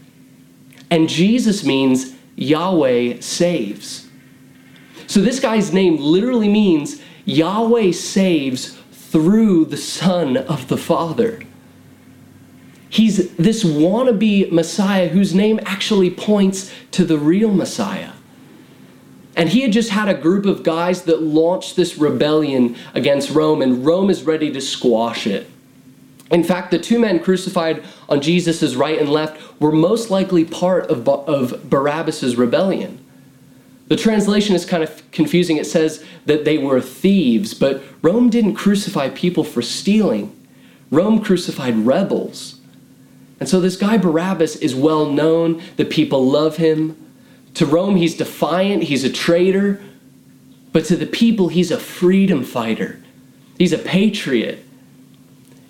and 0.89 1.07
Jesus 1.07 1.63
means 1.63 2.15
Yahweh 2.37 3.19
saves. 3.19 4.09
So 5.05 5.21
this 5.21 5.39
guy's 5.39 5.71
name 5.71 5.97
literally 5.97 6.49
means 6.49 7.03
Yahweh 7.25 7.91
saves 7.91 8.79
through 8.91 9.65
the 9.65 9.77
Son 9.77 10.37
of 10.37 10.67
the 10.69 10.77
Father. 10.77 11.44
He's 12.95 13.29
this 13.35 13.65
wannabe 13.65 14.49
Messiah 14.53 15.09
whose 15.09 15.35
name 15.35 15.59
actually 15.65 16.09
points 16.09 16.73
to 16.91 17.03
the 17.03 17.17
real 17.17 17.51
Messiah. 17.51 18.11
And 19.35 19.49
he 19.49 19.63
had 19.63 19.73
just 19.73 19.89
had 19.89 20.07
a 20.07 20.13
group 20.13 20.45
of 20.45 20.63
guys 20.63 21.01
that 21.01 21.21
launched 21.21 21.75
this 21.75 21.97
rebellion 21.97 22.77
against 22.93 23.31
Rome, 23.31 23.61
and 23.61 23.85
Rome 23.85 24.09
is 24.09 24.23
ready 24.23 24.49
to 24.49 24.61
squash 24.61 25.27
it. 25.27 25.51
In 26.31 26.41
fact, 26.41 26.71
the 26.71 26.79
two 26.79 26.97
men 26.97 27.19
crucified 27.19 27.83
on 28.07 28.21
Jesus' 28.21 28.75
right 28.75 28.97
and 28.97 29.09
left 29.09 29.59
were 29.59 29.73
most 29.73 30.09
likely 30.09 30.45
part 30.45 30.89
of, 30.89 31.05
of 31.09 31.69
Barabbas' 31.69 32.35
rebellion. 32.35 33.03
The 33.89 33.97
translation 33.97 34.55
is 34.55 34.63
kind 34.63 34.83
of 34.83 35.11
confusing. 35.11 35.57
It 35.57 35.67
says 35.67 36.01
that 36.27 36.45
they 36.45 36.57
were 36.57 36.79
thieves, 36.79 37.53
but 37.53 37.83
Rome 38.01 38.29
didn't 38.29 38.55
crucify 38.55 39.09
people 39.09 39.43
for 39.43 39.61
stealing, 39.61 40.33
Rome 40.91 41.21
crucified 41.21 41.75
rebels. 41.79 42.61
And 43.39 43.49
so 43.49 43.59
this 43.59 43.75
guy 43.75 43.97
Barabbas 43.97 44.55
is 44.57 44.73
well 44.75 45.05
known, 45.05 45.61
the 45.75 45.85
people 45.85 46.25
love 46.25 46.57
him. 46.57 46.95
To 47.55 47.65
Rome, 47.65 47.95
he's 47.95 48.15
defiant, 48.15 48.83
he's 48.83 49.03
a 49.03 49.11
traitor. 49.11 49.81
But 50.71 50.85
to 50.85 50.95
the 50.95 51.05
people, 51.05 51.49
he's 51.49 51.71
a 51.71 51.79
freedom 51.79 52.43
fighter, 52.43 53.01
he's 53.57 53.73
a 53.73 53.77
patriot. 53.77 54.65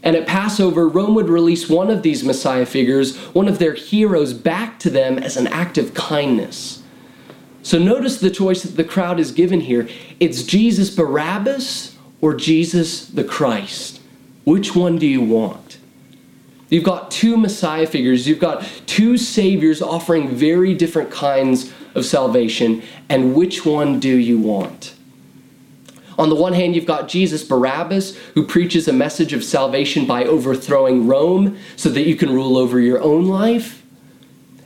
And 0.04 0.16
at 0.16 0.28
Passover, 0.28 0.88
Rome 0.88 1.16
would 1.16 1.30
release 1.30 1.68
one 1.68 1.90
of 1.90 2.04
these 2.04 2.24
Messiah 2.24 2.68
figures, 2.68 3.18
one 3.34 3.48
of 3.48 3.58
their 3.58 3.74
heroes, 3.74 4.34
back 4.34 4.78
to 4.80 4.92
them 4.92 5.18
as 5.18 5.36
an 5.36 5.48
act 5.48 5.80
of 5.80 5.96
kindness. 5.96 6.84
So 7.64 7.80
notice 7.80 8.20
the 8.20 8.30
choice 8.30 8.62
that 8.62 8.78
the 8.78 8.84
crowd 8.84 9.20
is 9.20 9.32
given 9.32 9.62
here. 9.62 9.90
It's 10.20 10.44
Jesus 10.44 10.92
Barabbas 10.92 11.96
or 12.22 12.36
Jesus 12.36 13.08
the 13.08 13.24
Christ. 13.24 14.00
Which 14.44 14.76
one 14.76 15.00
do 15.00 15.08
you 15.08 15.22
want? 15.22 15.65
You've 16.76 16.84
got 16.84 17.10
two 17.10 17.38
Messiah 17.38 17.88
figures, 17.88 18.28
you've 18.28 18.42
got 18.42 18.70
two 18.86 19.18
Saviors 19.18 19.82
offering 19.82 20.28
very 20.28 20.74
different 20.74 21.10
kinds 21.10 21.72
of 21.96 22.04
salvation, 22.04 22.84
and 23.08 23.34
which 23.34 23.66
one 23.66 24.02
do 24.02 24.14
you 24.14 24.38
want? 24.38 24.94
On 26.20 26.28
the 26.28 26.36
one 26.36 26.52
hand, 26.52 26.76
you've 26.76 26.86
got 26.86 27.08
Jesus 27.08 27.46
Barabbas, 27.46 28.18
who 28.34 28.46
preaches 28.46 28.90
a 28.90 28.92
message 28.92 29.32
of 29.32 29.42
salvation 29.42 30.06
by 30.06 30.26
overthrowing 30.26 31.08
Rome 31.08 31.58
so 31.78 31.88
that 31.88 32.02
you 32.02 32.18
can 32.18 32.34
rule 32.34 32.58
over 32.58 32.78
your 32.78 33.02
own 33.02 33.26
life. 33.26 33.82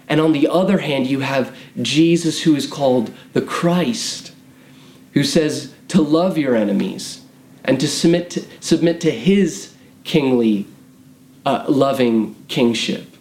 And 0.07 0.19
on 0.19 0.31
the 0.31 0.47
other 0.47 0.79
hand, 0.79 1.05
you 1.05 1.19
have 1.19 1.55
Jesus, 1.79 2.41
who 2.41 2.55
is 2.55 2.65
called 2.65 3.13
the 3.33 3.41
Christ, 3.43 4.31
who 5.13 5.23
says 5.23 5.75
to 5.89 6.01
love 6.01 6.39
your 6.39 6.55
enemies 6.55 7.21
and 7.63 7.79
to 7.79 7.87
submit 7.87 8.31
to, 8.31 8.45
submit 8.61 8.99
to 9.01 9.11
his 9.11 9.75
kingly 10.03 10.65
uh, 11.49 11.65
loving 11.67 12.35
kingship. 12.47 13.15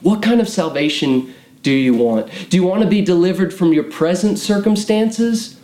What 0.00 0.22
kind 0.22 0.40
of 0.40 0.48
salvation 0.48 1.34
do 1.62 1.70
you 1.70 1.92
want? 1.92 2.30
Do 2.48 2.56
you 2.56 2.62
want 2.62 2.82
to 2.82 2.88
be 2.88 3.02
delivered 3.02 3.52
from 3.52 3.74
your 3.74 3.84
present 3.84 4.38
circumstances? 4.38 5.60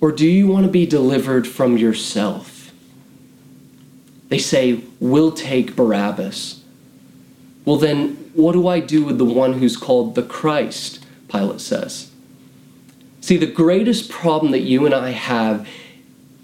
Or 0.00 0.12
do 0.12 0.26
you 0.26 0.46
want 0.46 0.64
to 0.64 0.72
be 0.72 0.86
delivered 0.86 1.46
from 1.46 1.76
yourself? 1.76 2.72
They 4.28 4.38
say, 4.38 4.82
We'll 4.98 5.32
take 5.32 5.76
Barabbas. 5.76 6.62
Well, 7.66 7.76
then, 7.76 8.30
what 8.32 8.52
do 8.52 8.66
I 8.68 8.80
do 8.80 9.04
with 9.04 9.18
the 9.18 9.24
one 9.24 9.54
who's 9.54 9.76
called 9.76 10.14
the 10.14 10.22
Christ? 10.22 11.04
Pilate 11.28 11.60
says. 11.60 12.10
See, 13.20 13.36
the 13.36 13.46
greatest 13.46 14.08
problem 14.08 14.52
that 14.52 14.60
you 14.60 14.86
and 14.86 14.94
I 14.94 15.10
have 15.10 15.68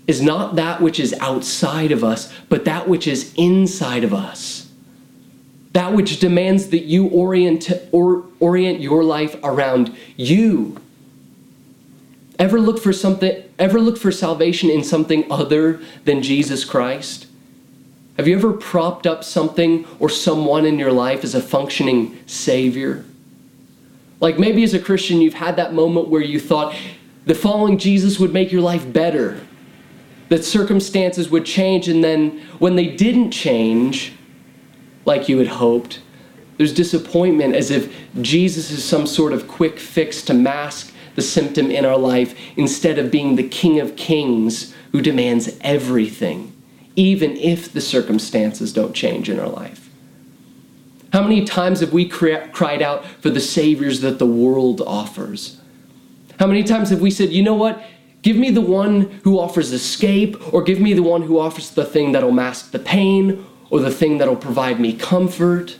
is 0.06 0.20
not 0.20 0.56
that 0.56 0.80
which 0.80 0.98
is 0.98 1.14
outside 1.20 1.92
of 1.92 2.02
us, 2.02 2.32
but 2.48 2.64
that 2.64 2.88
which 2.88 3.06
is 3.06 3.32
inside 3.36 4.04
of 4.04 4.12
us. 4.12 4.68
That 5.72 5.94
which 5.94 6.20
demands 6.20 6.68
that 6.68 6.84
you 6.84 7.06
orient, 7.08 7.70
or, 7.92 8.24
orient 8.40 8.80
your 8.80 9.04
life 9.04 9.36
around 9.42 9.96
you. 10.16 10.78
Ever 12.38 12.60
look 12.60 12.82
for 12.82 12.92
something, 12.92 13.42
ever 13.58 13.80
look 13.80 13.96
for 13.96 14.10
salvation 14.10 14.68
in 14.68 14.82
something 14.82 15.30
other 15.30 15.80
than 16.04 16.22
Jesus 16.22 16.64
Christ? 16.64 17.26
Have 18.16 18.28
you 18.28 18.36
ever 18.36 18.52
propped 18.52 19.06
up 19.06 19.24
something 19.24 19.86
or 19.98 20.08
someone 20.08 20.66
in 20.66 20.78
your 20.78 20.92
life 20.92 21.24
as 21.24 21.34
a 21.34 21.40
functioning 21.40 22.18
Savior? 22.26 23.04
Like 24.20 24.38
maybe 24.38 24.62
as 24.62 24.74
a 24.74 24.78
Christian, 24.78 25.20
you've 25.20 25.34
had 25.34 25.56
that 25.56 25.72
moment 25.72 26.08
where 26.08 26.20
you 26.20 26.38
thought 26.38 26.74
the 27.24 27.34
following 27.34 27.78
Jesus 27.78 28.18
would 28.18 28.32
make 28.32 28.52
your 28.52 28.60
life 28.60 28.92
better, 28.92 29.40
that 30.32 30.46
circumstances 30.46 31.28
would 31.28 31.44
change, 31.44 31.88
and 31.88 32.02
then 32.02 32.40
when 32.58 32.74
they 32.74 32.86
didn't 32.86 33.32
change 33.32 34.14
like 35.04 35.28
you 35.28 35.36
had 35.36 35.46
hoped, 35.46 36.00
there's 36.56 36.72
disappointment 36.72 37.54
as 37.54 37.70
if 37.70 37.94
Jesus 38.22 38.70
is 38.70 38.82
some 38.82 39.06
sort 39.06 39.34
of 39.34 39.46
quick 39.46 39.78
fix 39.78 40.22
to 40.22 40.32
mask 40.32 40.90
the 41.16 41.20
symptom 41.20 41.70
in 41.70 41.84
our 41.84 41.98
life 41.98 42.34
instead 42.56 42.98
of 42.98 43.10
being 43.10 43.36
the 43.36 43.46
King 43.46 43.78
of 43.78 43.94
Kings 43.94 44.74
who 44.92 45.02
demands 45.02 45.54
everything 45.60 46.56
even 46.96 47.36
if 47.36 47.70
the 47.70 47.82
circumstances 47.82 48.72
don't 48.72 48.94
change 48.94 49.28
in 49.28 49.38
our 49.38 49.50
life? 49.50 49.90
How 51.12 51.22
many 51.22 51.44
times 51.44 51.80
have 51.80 51.92
we 51.92 52.08
cried 52.08 52.80
out 52.80 53.04
for 53.04 53.28
the 53.28 53.38
saviors 53.38 54.00
that 54.00 54.18
the 54.18 54.24
world 54.24 54.80
offers? 54.80 55.60
How 56.38 56.46
many 56.46 56.62
times 56.62 56.88
have 56.88 57.02
we 57.02 57.10
said, 57.10 57.28
you 57.32 57.42
know 57.42 57.52
what? 57.52 57.84
Give 58.22 58.36
me 58.36 58.50
the 58.50 58.60
one 58.60 59.20
who 59.24 59.38
offers 59.38 59.72
escape, 59.72 60.54
or 60.54 60.62
give 60.62 60.80
me 60.80 60.94
the 60.94 61.02
one 61.02 61.22
who 61.22 61.38
offers 61.38 61.70
the 61.70 61.84
thing 61.84 62.12
that'll 62.12 62.30
mask 62.30 62.70
the 62.70 62.78
pain, 62.78 63.44
or 63.68 63.80
the 63.80 63.90
thing 63.90 64.18
that'll 64.18 64.36
provide 64.36 64.78
me 64.78 64.92
comfort? 64.92 65.78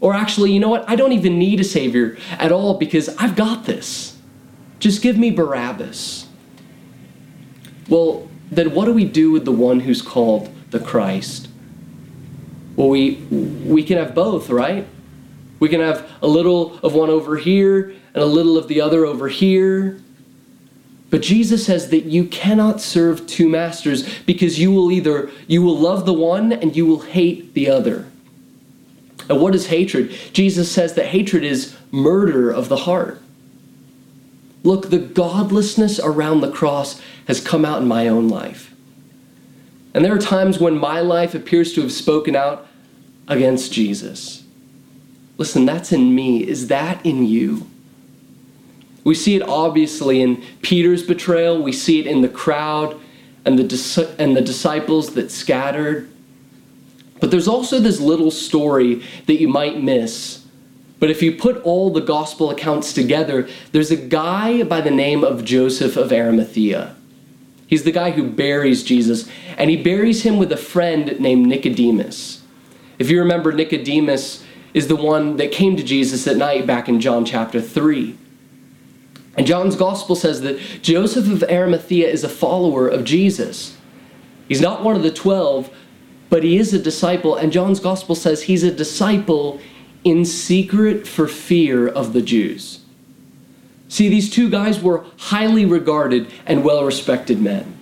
Or 0.00 0.12
actually, 0.12 0.52
you 0.52 0.60
know 0.60 0.68
what? 0.68 0.88
I 0.88 0.96
don't 0.96 1.12
even 1.12 1.38
need 1.38 1.60
a 1.60 1.64
savior 1.64 2.18
at 2.32 2.52
all 2.52 2.74
because 2.74 3.08
I've 3.16 3.36
got 3.36 3.64
this. 3.64 4.18
Just 4.80 5.02
give 5.02 5.16
me 5.16 5.30
Barabbas. 5.30 6.26
Well, 7.88 8.28
then 8.50 8.74
what 8.74 8.86
do 8.86 8.92
we 8.92 9.04
do 9.04 9.30
with 9.30 9.44
the 9.44 9.52
one 9.52 9.80
who's 9.80 10.02
called 10.02 10.52
the 10.70 10.80
Christ? 10.80 11.48
Well, 12.76 12.88
we, 12.88 13.14
we 13.64 13.82
can 13.82 13.98
have 13.98 14.14
both, 14.14 14.50
right? 14.50 14.86
We 15.60 15.68
can 15.68 15.80
have 15.80 16.10
a 16.20 16.26
little 16.26 16.78
of 16.78 16.94
one 16.94 17.08
over 17.08 17.36
here 17.36 17.94
and 18.12 18.22
a 18.22 18.26
little 18.26 18.58
of 18.58 18.68
the 18.68 18.80
other 18.80 19.06
over 19.06 19.28
here. 19.28 20.00
But 21.14 21.22
Jesus 21.22 21.64
says 21.64 21.90
that 21.90 22.06
you 22.06 22.24
cannot 22.24 22.80
serve 22.80 23.28
two 23.28 23.48
masters 23.48 24.18
because 24.24 24.58
you 24.58 24.72
will 24.72 24.90
either 24.90 25.30
you 25.46 25.62
will 25.62 25.78
love 25.78 26.06
the 26.06 26.12
one 26.12 26.52
and 26.52 26.74
you 26.74 26.86
will 26.86 27.02
hate 27.02 27.54
the 27.54 27.70
other. 27.70 28.06
And 29.28 29.40
what 29.40 29.54
is 29.54 29.68
hatred? 29.68 30.10
Jesus 30.32 30.72
says 30.72 30.94
that 30.94 31.06
hatred 31.06 31.44
is 31.44 31.76
murder 31.92 32.50
of 32.50 32.68
the 32.68 32.78
heart. 32.78 33.22
Look, 34.64 34.90
the 34.90 34.98
godlessness 34.98 36.00
around 36.00 36.40
the 36.40 36.50
cross 36.50 37.00
has 37.28 37.40
come 37.40 37.64
out 37.64 37.80
in 37.80 37.86
my 37.86 38.08
own 38.08 38.28
life. 38.28 38.74
And 39.94 40.04
there 40.04 40.16
are 40.16 40.18
times 40.18 40.58
when 40.58 40.76
my 40.76 41.00
life 41.00 41.32
appears 41.32 41.74
to 41.74 41.82
have 41.82 41.92
spoken 41.92 42.34
out 42.34 42.66
against 43.28 43.72
Jesus. 43.72 44.42
Listen, 45.38 45.64
that's 45.64 45.92
in 45.92 46.12
me. 46.12 46.44
Is 46.44 46.66
that 46.66 47.06
in 47.06 47.24
you? 47.24 47.70
We 49.04 49.14
see 49.14 49.36
it 49.36 49.42
obviously 49.42 50.22
in 50.22 50.42
Peter's 50.62 51.02
betrayal, 51.02 51.62
we 51.62 51.72
see 51.72 52.00
it 52.00 52.06
in 52.06 52.22
the 52.22 52.28
crowd 52.28 52.98
and 53.44 53.58
the, 53.58 54.14
and 54.18 54.34
the 54.34 54.40
disciples 54.40 55.14
that 55.14 55.30
scattered. 55.30 56.10
But 57.20 57.30
there's 57.30 57.48
also 57.48 57.78
this 57.78 58.00
little 58.00 58.30
story 58.30 59.02
that 59.26 59.40
you 59.40 59.48
might 59.48 59.80
miss 59.82 60.44
but 61.04 61.10
if 61.10 61.22
you 61.22 61.32
put 61.32 61.62
all 61.64 61.90
the 61.90 62.00
gospel 62.00 62.50
accounts 62.50 62.94
together, 62.94 63.46
there's 63.72 63.90
a 63.90 63.96
guy 63.96 64.62
by 64.62 64.80
the 64.80 64.90
name 64.90 65.22
of 65.22 65.44
Joseph 65.44 65.98
of 65.98 66.10
Arimathea. 66.10 66.96
He's 67.66 67.84
the 67.84 67.92
guy 67.92 68.12
who 68.12 68.26
buries 68.26 68.82
Jesus, 68.82 69.28
and 69.58 69.68
he 69.68 69.76
buries 69.76 70.22
him 70.22 70.38
with 70.38 70.50
a 70.50 70.56
friend 70.56 71.20
named 71.20 71.46
Nicodemus. 71.46 72.42
If 72.98 73.10
you 73.10 73.18
remember, 73.18 73.52
Nicodemus 73.52 74.44
is 74.72 74.88
the 74.88 74.96
one 74.96 75.36
that 75.36 75.52
came 75.52 75.76
to 75.76 75.82
Jesus 75.82 76.26
at 76.26 76.38
night 76.38 76.66
back 76.66 76.88
in 76.88 77.00
John 77.00 77.26
chapter 77.26 77.60
3. 77.60 78.16
And 79.36 79.46
John's 79.46 79.76
gospel 79.76 80.14
says 80.14 80.42
that 80.42 80.58
Joseph 80.82 81.28
of 81.28 81.42
Arimathea 81.44 82.08
is 82.08 82.22
a 82.22 82.28
follower 82.28 82.88
of 82.88 83.04
Jesus. 83.04 83.76
He's 84.48 84.60
not 84.60 84.84
one 84.84 84.94
of 84.94 85.02
the 85.02 85.10
12, 85.10 85.70
but 86.30 86.44
he 86.44 86.56
is 86.58 86.72
a 86.72 86.78
disciple, 86.78 87.36
and 87.36 87.52
John's 87.52 87.80
gospel 87.80 88.14
says 88.14 88.42
he's 88.42 88.62
a 88.62 88.70
disciple 88.70 89.60
in 90.04 90.24
secret 90.24 91.06
for 91.06 91.26
fear 91.26 91.88
of 91.88 92.12
the 92.12 92.22
Jews. 92.22 92.80
See, 93.88 94.08
these 94.08 94.30
two 94.30 94.50
guys 94.50 94.82
were 94.82 95.04
highly 95.16 95.64
regarded 95.64 96.30
and 96.46 96.64
well 96.64 96.84
respected 96.84 97.40
men. 97.40 97.78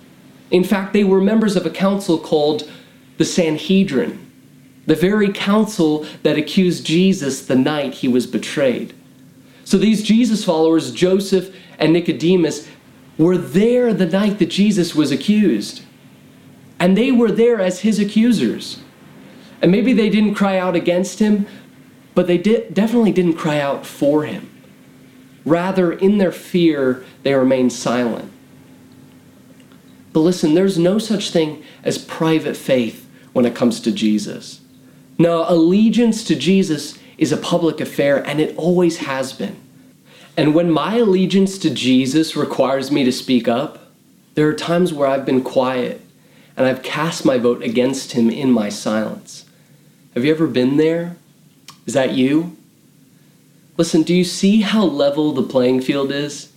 In 0.51 0.63
fact, 0.63 0.93
they 0.93 1.03
were 1.03 1.19
members 1.19 1.55
of 1.55 1.65
a 1.65 1.71
council 1.71 2.17
called 2.17 2.69
the 3.17 3.25
Sanhedrin, 3.25 4.31
the 4.85 4.95
very 4.95 5.31
council 5.31 6.05
that 6.23 6.37
accused 6.37 6.85
Jesus 6.85 7.45
the 7.45 7.55
night 7.55 7.95
he 7.95 8.07
was 8.07 8.27
betrayed. 8.27 8.93
So 9.63 9.77
these 9.77 10.03
Jesus 10.03 10.43
followers, 10.43 10.91
Joseph 10.91 11.55
and 11.79 11.93
Nicodemus, 11.93 12.67
were 13.17 13.37
there 13.37 13.93
the 13.93 14.05
night 14.05 14.39
that 14.39 14.49
Jesus 14.49 14.95
was 14.95 15.11
accused. 15.11 15.83
And 16.79 16.97
they 16.97 17.11
were 17.11 17.31
there 17.31 17.61
as 17.61 17.81
his 17.81 17.99
accusers. 17.99 18.79
And 19.61 19.71
maybe 19.71 19.93
they 19.93 20.09
didn't 20.09 20.35
cry 20.35 20.57
out 20.57 20.75
against 20.75 21.19
him, 21.19 21.47
but 22.15 22.27
they 22.27 22.37
did, 22.37 22.73
definitely 22.73 23.11
didn't 23.11 23.35
cry 23.35 23.59
out 23.59 23.85
for 23.85 24.25
him. 24.25 24.49
Rather, 25.45 25.91
in 25.91 26.17
their 26.17 26.31
fear, 26.31 27.03
they 27.23 27.33
remained 27.33 27.71
silent. 27.71 28.31
But 30.11 30.21
listen, 30.21 30.53
there's 30.53 30.77
no 30.77 30.99
such 30.99 31.31
thing 31.31 31.63
as 31.83 31.97
private 31.97 32.55
faith 32.55 33.09
when 33.33 33.45
it 33.45 33.55
comes 33.55 33.79
to 33.81 33.91
Jesus. 33.91 34.61
No, 35.17 35.45
allegiance 35.47 36.23
to 36.25 36.35
Jesus 36.35 36.97
is 37.17 37.31
a 37.31 37.37
public 37.37 37.79
affair, 37.79 38.25
and 38.27 38.39
it 38.39 38.55
always 38.57 38.97
has 38.97 39.33
been. 39.33 39.59
And 40.35 40.55
when 40.55 40.71
my 40.71 40.97
allegiance 40.97 41.57
to 41.59 41.69
Jesus 41.69 42.35
requires 42.35 42.91
me 42.91 43.03
to 43.03 43.11
speak 43.11 43.47
up, 43.47 43.91
there 44.35 44.47
are 44.47 44.53
times 44.53 44.91
where 44.91 45.07
I've 45.07 45.25
been 45.25 45.43
quiet 45.43 46.01
and 46.57 46.67
I've 46.67 46.83
cast 46.83 47.25
my 47.25 47.37
vote 47.37 47.63
against 47.63 48.13
him 48.13 48.29
in 48.29 48.51
my 48.51 48.69
silence. 48.69 49.45
Have 50.13 50.25
you 50.25 50.31
ever 50.31 50.47
been 50.47 50.77
there? 50.77 51.17
Is 51.85 51.93
that 51.93 52.13
you? 52.13 52.55
Listen, 53.77 54.03
do 54.03 54.13
you 54.13 54.23
see 54.23 54.61
how 54.61 54.85
level 54.85 55.31
the 55.31 55.43
playing 55.43 55.81
field 55.81 56.11
is? 56.11 56.51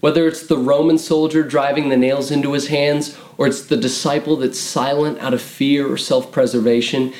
Whether 0.00 0.26
it's 0.26 0.46
the 0.46 0.58
Roman 0.58 0.98
soldier 0.98 1.42
driving 1.42 1.88
the 1.88 1.96
nails 1.96 2.30
into 2.30 2.52
his 2.52 2.68
hands, 2.68 3.16
or 3.36 3.46
it's 3.46 3.62
the 3.62 3.76
disciple 3.76 4.36
that's 4.36 4.58
silent 4.58 5.18
out 5.18 5.34
of 5.34 5.42
fear 5.42 5.90
or 5.90 5.96
self 5.96 6.30
preservation, 6.30 7.12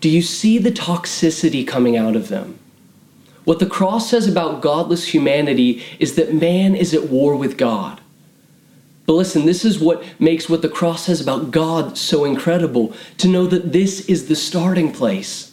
do 0.00 0.08
you 0.08 0.22
see 0.22 0.58
the 0.58 0.72
toxicity 0.72 1.66
coming 1.66 1.96
out 1.96 2.16
of 2.16 2.28
them? 2.28 2.58
What 3.44 3.58
the 3.58 3.66
cross 3.66 4.10
says 4.10 4.26
about 4.26 4.60
godless 4.60 5.08
humanity 5.14 5.82
is 5.98 6.14
that 6.16 6.34
man 6.34 6.74
is 6.74 6.94
at 6.94 7.08
war 7.08 7.36
with 7.36 7.56
God. 7.56 8.00
But 9.06 9.14
listen, 9.14 9.44
this 9.44 9.64
is 9.64 9.80
what 9.80 10.04
makes 10.20 10.48
what 10.48 10.62
the 10.62 10.68
cross 10.68 11.06
says 11.06 11.20
about 11.20 11.50
God 11.50 11.98
so 11.98 12.24
incredible 12.24 12.94
to 13.18 13.28
know 13.28 13.46
that 13.46 13.72
this 13.72 14.08
is 14.08 14.28
the 14.28 14.36
starting 14.36 14.92
place. 14.92 15.52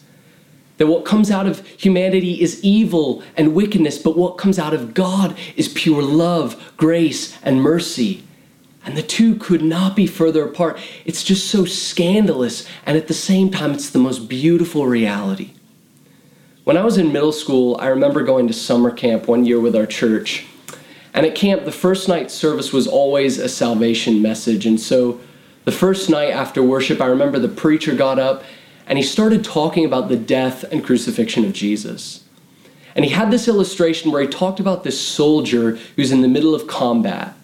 That 0.77 0.87
what 0.87 1.05
comes 1.05 1.31
out 1.31 1.47
of 1.47 1.65
humanity 1.65 2.39
is 2.39 2.63
evil 2.63 3.23
and 3.35 3.55
wickedness, 3.55 3.97
but 3.97 4.15
what 4.15 4.37
comes 4.37 4.59
out 4.59 4.75
of 4.75 4.93
God 4.93 5.35
is 5.55 5.69
pure 5.69 6.03
love, 6.03 6.73
grace, 6.77 7.35
and 7.41 7.61
mercy. 7.61 8.23
And 8.87 8.95
the 8.95 9.03
two 9.03 9.35
could 9.35 9.61
not 9.61 9.97
be 9.97 10.07
further 10.07 10.45
apart. 10.45 10.79
It's 11.03 11.21
just 11.21 11.49
so 11.49 11.65
scandalous, 11.65 12.65
and 12.85 12.97
at 12.97 13.09
the 13.09 13.13
same 13.13 13.51
time, 13.51 13.73
it's 13.73 13.89
the 13.89 13.99
most 13.99 14.29
beautiful 14.29 14.87
reality. 14.87 15.51
When 16.63 16.77
I 16.77 16.85
was 16.85 16.97
in 16.97 17.11
middle 17.11 17.33
school, 17.33 17.75
I 17.81 17.87
remember 17.87 18.23
going 18.23 18.47
to 18.47 18.53
summer 18.53 18.89
camp 18.89 19.27
one 19.27 19.43
year 19.43 19.59
with 19.59 19.75
our 19.75 19.85
church. 19.85 20.45
And 21.13 21.25
at 21.25 21.35
camp, 21.35 21.65
the 21.65 21.71
first 21.71 22.07
night 22.07 22.31
service 22.31 22.71
was 22.71 22.87
always 22.87 23.39
a 23.39 23.49
salvation 23.49 24.21
message. 24.21 24.65
And 24.65 24.79
so 24.79 25.19
the 25.65 25.71
first 25.73 26.09
night 26.09 26.29
after 26.29 26.63
worship, 26.63 27.01
I 27.01 27.07
remember 27.07 27.39
the 27.39 27.49
preacher 27.49 27.93
got 27.93 28.19
up 28.19 28.45
and 28.85 28.97
he 28.97 29.03
started 29.03 29.43
talking 29.43 29.83
about 29.83 30.07
the 30.07 30.15
death 30.15 30.63
and 30.71 30.83
crucifixion 30.83 31.43
of 31.43 31.51
Jesus. 31.51 32.23
And 32.95 33.03
he 33.03 33.11
had 33.11 33.31
this 33.31 33.47
illustration 33.47 34.11
where 34.11 34.21
he 34.21 34.27
talked 34.27 34.59
about 34.59 34.83
this 34.83 34.99
soldier 34.99 35.77
who's 35.95 36.11
in 36.11 36.21
the 36.21 36.27
middle 36.27 36.55
of 36.55 36.67
combat. 36.67 37.36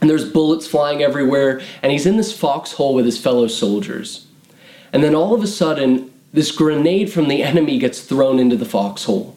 And 0.00 0.08
there's 0.08 0.30
bullets 0.30 0.66
flying 0.66 1.02
everywhere, 1.02 1.60
and 1.82 1.92
he's 1.92 2.06
in 2.06 2.16
this 2.16 2.36
foxhole 2.36 2.94
with 2.94 3.04
his 3.04 3.18
fellow 3.18 3.46
soldiers. 3.46 4.26
And 4.92 5.04
then 5.04 5.14
all 5.14 5.34
of 5.34 5.42
a 5.42 5.46
sudden, 5.46 6.12
this 6.32 6.52
grenade 6.52 7.12
from 7.12 7.28
the 7.28 7.42
enemy 7.42 7.78
gets 7.78 8.00
thrown 8.00 8.38
into 8.38 8.56
the 8.56 8.64
foxhole. 8.64 9.36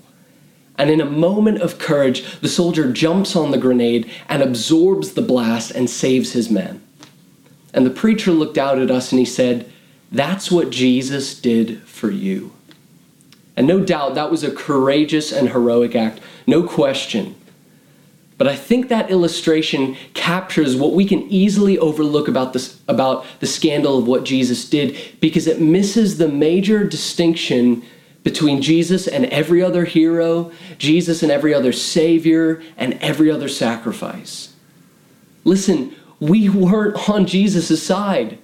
And 0.77 0.89
in 0.89 1.01
a 1.01 1.05
moment 1.05 1.61
of 1.61 1.77
courage, 1.77 2.39
the 2.39 2.49
soldier 2.49 2.91
jumps 2.91 3.35
on 3.35 3.51
the 3.51 3.57
grenade 3.57 4.09
and 4.27 4.41
absorbs 4.41 5.13
the 5.13 5.21
blast 5.21 5.71
and 5.71 5.89
saves 5.89 6.33
his 6.33 6.49
men. 6.49 6.81
And 7.73 7.85
the 7.85 7.91
preacher 7.91 8.31
looked 8.31 8.57
out 8.57 8.79
at 8.79 8.91
us 8.91 9.11
and 9.11 9.19
he 9.19 9.25
said, 9.25 9.71
That's 10.11 10.51
what 10.51 10.69
Jesus 10.69 11.39
did 11.39 11.81
for 11.83 12.09
you. 12.09 12.53
And 13.55 13.67
no 13.67 13.83
doubt 13.83 14.15
that 14.15 14.31
was 14.31 14.43
a 14.43 14.51
courageous 14.51 15.31
and 15.31 15.49
heroic 15.49 15.95
act, 15.95 16.19
no 16.47 16.63
question. 16.63 17.35
But 18.37 18.47
I 18.47 18.55
think 18.55 18.89
that 18.89 19.11
illustration 19.11 19.95
captures 20.13 20.75
what 20.75 20.93
we 20.93 21.05
can 21.05 21.21
easily 21.29 21.77
overlook 21.77 22.27
about 22.27 22.53
this 22.53 22.79
about 22.87 23.25
the 23.39 23.47
scandal 23.47 23.97
of 23.99 24.07
what 24.07 24.23
Jesus 24.23 24.67
did 24.67 24.97
because 25.19 25.47
it 25.47 25.61
misses 25.61 26.17
the 26.17 26.27
major 26.27 26.83
distinction 26.83 27.83
between 28.23 28.61
Jesus 28.61 29.07
and 29.07 29.25
every 29.25 29.61
other 29.61 29.85
hero, 29.85 30.51
Jesus 30.77 31.23
and 31.23 31.31
every 31.31 31.53
other 31.53 31.73
savior, 31.73 32.61
and 32.77 32.93
every 32.95 33.29
other 33.29 33.49
sacrifice. 33.49 34.53
Listen, 35.43 35.93
we 36.19 36.47
weren't 36.47 37.09
on 37.09 37.25
Jesus' 37.25 37.83
side. 37.83 38.39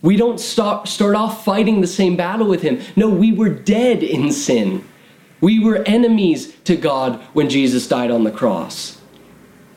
We 0.00 0.16
don't 0.16 0.40
start, 0.40 0.88
start 0.88 1.14
off 1.14 1.44
fighting 1.44 1.80
the 1.80 1.86
same 1.86 2.16
battle 2.16 2.46
with 2.46 2.62
him. 2.62 2.80
No, 2.96 3.08
we 3.08 3.32
were 3.32 3.50
dead 3.50 4.02
in 4.02 4.32
sin. 4.32 4.84
We 5.40 5.58
were 5.58 5.82
enemies 5.84 6.54
to 6.64 6.76
God 6.76 7.20
when 7.32 7.48
Jesus 7.48 7.86
died 7.86 8.10
on 8.10 8.24
the 8.24 8.30
cross. 8.30 9.00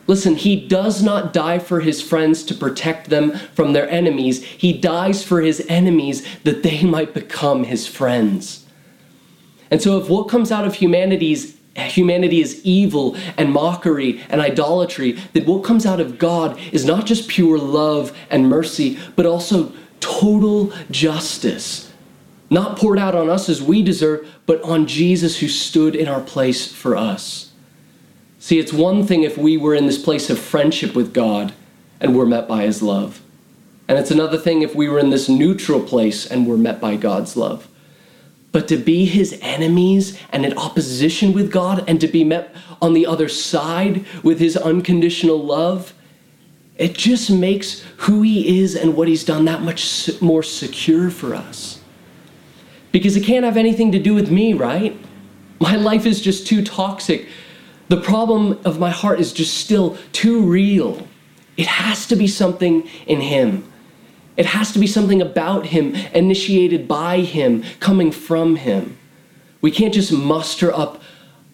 Listen, 0.06 0.34
he 0.34 0.56
does 0.56 1.02
not 1.02 1.32
die 1.32 1.58
for 1.58 1.80
his 1.80 2.02
friends 2.02 2.42
to 2.44 2.54
protect 2.54 3.10
them 3.10 3.32
from 3.54 3.72
their 3.72 3.88
enemies. 3.88 4.42
He 4.42 4.72
dies 4.72 5.22
for 5.22 5.40
his 5.40 5.64
enemies 5.68 6.26
that 6.42 6.62
they 6.62 6.82
might 6.82 7.14
become 7.14 7.64
his 7.64 7.86
friends. 7.86 8.66
And 9.70 9.80
so, 9.80 10.00
if 10.00 10.08
what 10.08 10.28
comes 10.28 10.50
out 10.50 10.66
of 10.66 10.74
humanity's 10.74 11.56
humanity 11.76 12.40
is 12.40 12.60
evil 12.64 13.16
and 13.36 13.52
mockery 13.52 14.20
and 14.28 14.40
idolatry, 14.40 15.12
then 15.32 15.46
what 15.46 15.62
comes 15.62 15.86
out 15.86 16.00
of 16.00 16.18
God 16.18 16.58
is 16.72 16.84
not 16.84 17.06
just 17.06 17.28
pure 17.28 17.58
love 17.58 18.16
and 18.30 18.48
mercy, 18.48 18.98
but 19.14 19.26
also 19.26 19.72
total 20.00 20.72
justice. 20.90 21.89
Not 22.50 22.76
poured 22.76 22.98
out 22.98 23.14
on 23.14 23.30
us 23.30 23.48
as 23.48 23.62
we 23.62 23.80
deserve, 23.80 24.28
but 24.44 24.60
on 24.62 24.88
Jesus 24.88 25.38
who 25.38 25.48
stood 25.48 25.94
in 25.94 26.08
our 26.08 26.20
place 26.20 26.70
for 26.70 26.96
us. 26.96 27.52
See, 28.40 28.58
it's 28.58 28.72
one 28.72 29.06
thing 29.06 29.22
if 29.22 29.38
we 29.38 29.56
were 29.56 29.74
in 29.74 29.86
this 29.86 30.02
place 30.02 30.28
of 30.28 30.38
friendship 30.38 30.96
with 30.96 31.14
God 31.14 31.52
and 32.00 32.16
were 32.16 32.26
met 32.26 32.48
by 32.48 32.62
his 32.62 32.82
love. 32.82 33.22
And 33.86 33.98
it's 33.98 34.10
another 34.10 34.38
thing 34.38 34.62
if 34.62 34.74
we 34.74 34.88
were 34.88 34.98
in 34.98 35.10
this 35.10 35.28
neutral 35.28 35.82
place 35.82 36.26
and 36.26 36.46
were 36.46 36.56
met 36.56 36.80
by 36.80 36.96
God's 36.96 37.36
love. 37.36 37.68
But 38.52 38.66
to 38.68 38.76
be 38.76 39.04
his 39.04 39.38
enemies 39.42 40.18
and 40.30 40.44
in 40.44 40.56
opposition 40.56 41.32
with 41.32 41.52
God 41.52 41.84
and 41.86 42.00
to 42.00 42.08
be 42.08 42.24
met 42.24 42.54
on 42.82 42.94
the 42.94 43.06
other 43.06 43.28
side 43.28 44.04
with 44.24 44.40
his 44.40 44.56
unconditional 44.56 45.38
love, 45.38 45.92
it 46.76 46.94
just 46.94 47.30
makes 47.30 47.84
who 47.98 48.22
he 48.22 48.60
is 48.60 48.74
and 48.74 48.96
what 48.96 49.06
he's 49.06 49.24
done 49.24 49.44
that 49.44 49.62
much 49.62 50.20
more 50.20 50.42
secure 50.42 51.10
for 51.10 51.34
us. 51.34 51.79
Because 52.92 53.16
it 53.16 53.24
can't 53.24 53.44
have 53.44 53.56
anything 53.56 53.92
to 53.92 53.98
do 53.98 54.14
with 54.14 54.30
me, 54.30 54.52
right? 54.52 54.96
My 55.60 55.76
life 55.76 56.06
is 56.06 56.20
just 56.20 56.46
too 56.46 56.64
toxic. 56.64 57.26
The 57.88 58.00
problem 58.00 58.58
of 58.64 58.78
my 58.78 58.90
heart 58.90 59.20
is 59.20 59.32
just 59.32 59.54
still 59.54 59.96
too 60.12 60.42
real. 60.42 61.06
It 61.56 61.66
has 61.66 62.06
to 62.06 62.16
be 62.16 62.26
something 62.26 62.88
in 63.06 63.20
him. 63.20 63.70
It 64.40 64.46
has 64.46 64.72
to 64.72 64.78
be 64.78 64.86
something 64.86 65.20
about 65.20 65.66
Him, 65.66 65.94
initiated 66.14 66.88
by 66.88 67.20
Him, 67.20 67.62
coming 67.78 68.10
from 68.10 68.56
Him. 68.56 68.96
We 69.60 69.70
can't 69.70 69.92
just 69.92 70.12
muster 70.12 70.72
up 70.72 71.02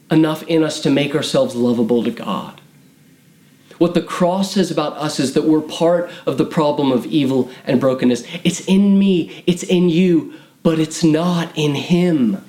enough 0.08 0.44
in 0.44 0.62
us 0.62 0.80
to 0.82 0.90
make 0.90 1.12
ourselves 1.14 1.56
lovable 1.56 2.04
to 2.04 2.12
God. 2.12 2.60
What 3.78 3.94
the 3.94 4.02
cross 4.02 4.54
says 4.54 4.70
about 4.70 4.92
us 4.98 5.18
is 5.18 5.34
that 5.34 5.44
we're 5.44 5.62
part 5.62 6.10
of 6.26 6.38
the 6.38 6.44
problem 6.44 6.92
of 6.92 7.06
evil 7.06 7.50
and 7.64 7.80
brokenness. 7.80 8.22
It's 8.44 8.60
in 8.68 8.98
me, 9.00 9.42
it's 9.48 9.64
in 9.64 9.88
you, 9.88 10.34
but 10.66 10.80
it's 10.80 11.04
not 11.04 11.48
in 11.56 11.76
Him. 11.76 12.44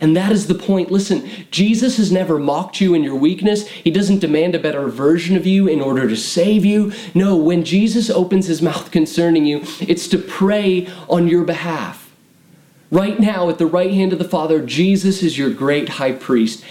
And 0.00 0.16
that 0.16 0.30
is 0.30 0.46
the 0.46 0.54
point. 0.54 0.92
Listen, 0.92 1.28
Jesus 1.50 1.96
has 1.96 2.12
never 2.12 2.38
mocked 2.38 2.80
you 2.80 2.94
in 2.94 3.02
your 3.02 3.16
weakness. 3.16 3.66
He 3.66 3.90
doesn't 3.90 4.20
demand 4.20 4.54
a 4.54 4.60
better 4.60 4.86
version 4.86 5.34
of 5.36 5.44
you 5.44 5.66
in 5.66 5.80
order 5.80 6.08
to 6.08 6.16
save 6.16 6.64
you. 6.64 6.92
No, 7.16 7.34
when 7.34 7.64
Jesus 7.64 8.10
opens 8.10 8.46
his 8.46 8.62
mouth 8.62 8.92
concerning 8.92 9.44
you, 9.44 9.62
it's 9.80 10.06
to 10.06 10.18
pray 10.18 10.86
on 11.08 11.26
your 11.26 11.42
behalf. 11.42 12.14
Right 12.92 13.18
now, 13.18 13.48
at 13.48 13.58
the 13.58 13.66
right 13.66 13.92
hand 13.92 14.12
of 14.12 14.20
the 14.20 14.28
Father, 14.28 14.64
Jesus 14.64 15.20
is 15.20 15.36
your 15.36 15.50
great 15.50 15.88
high 15.88 16.12
priest. 16.12 16.64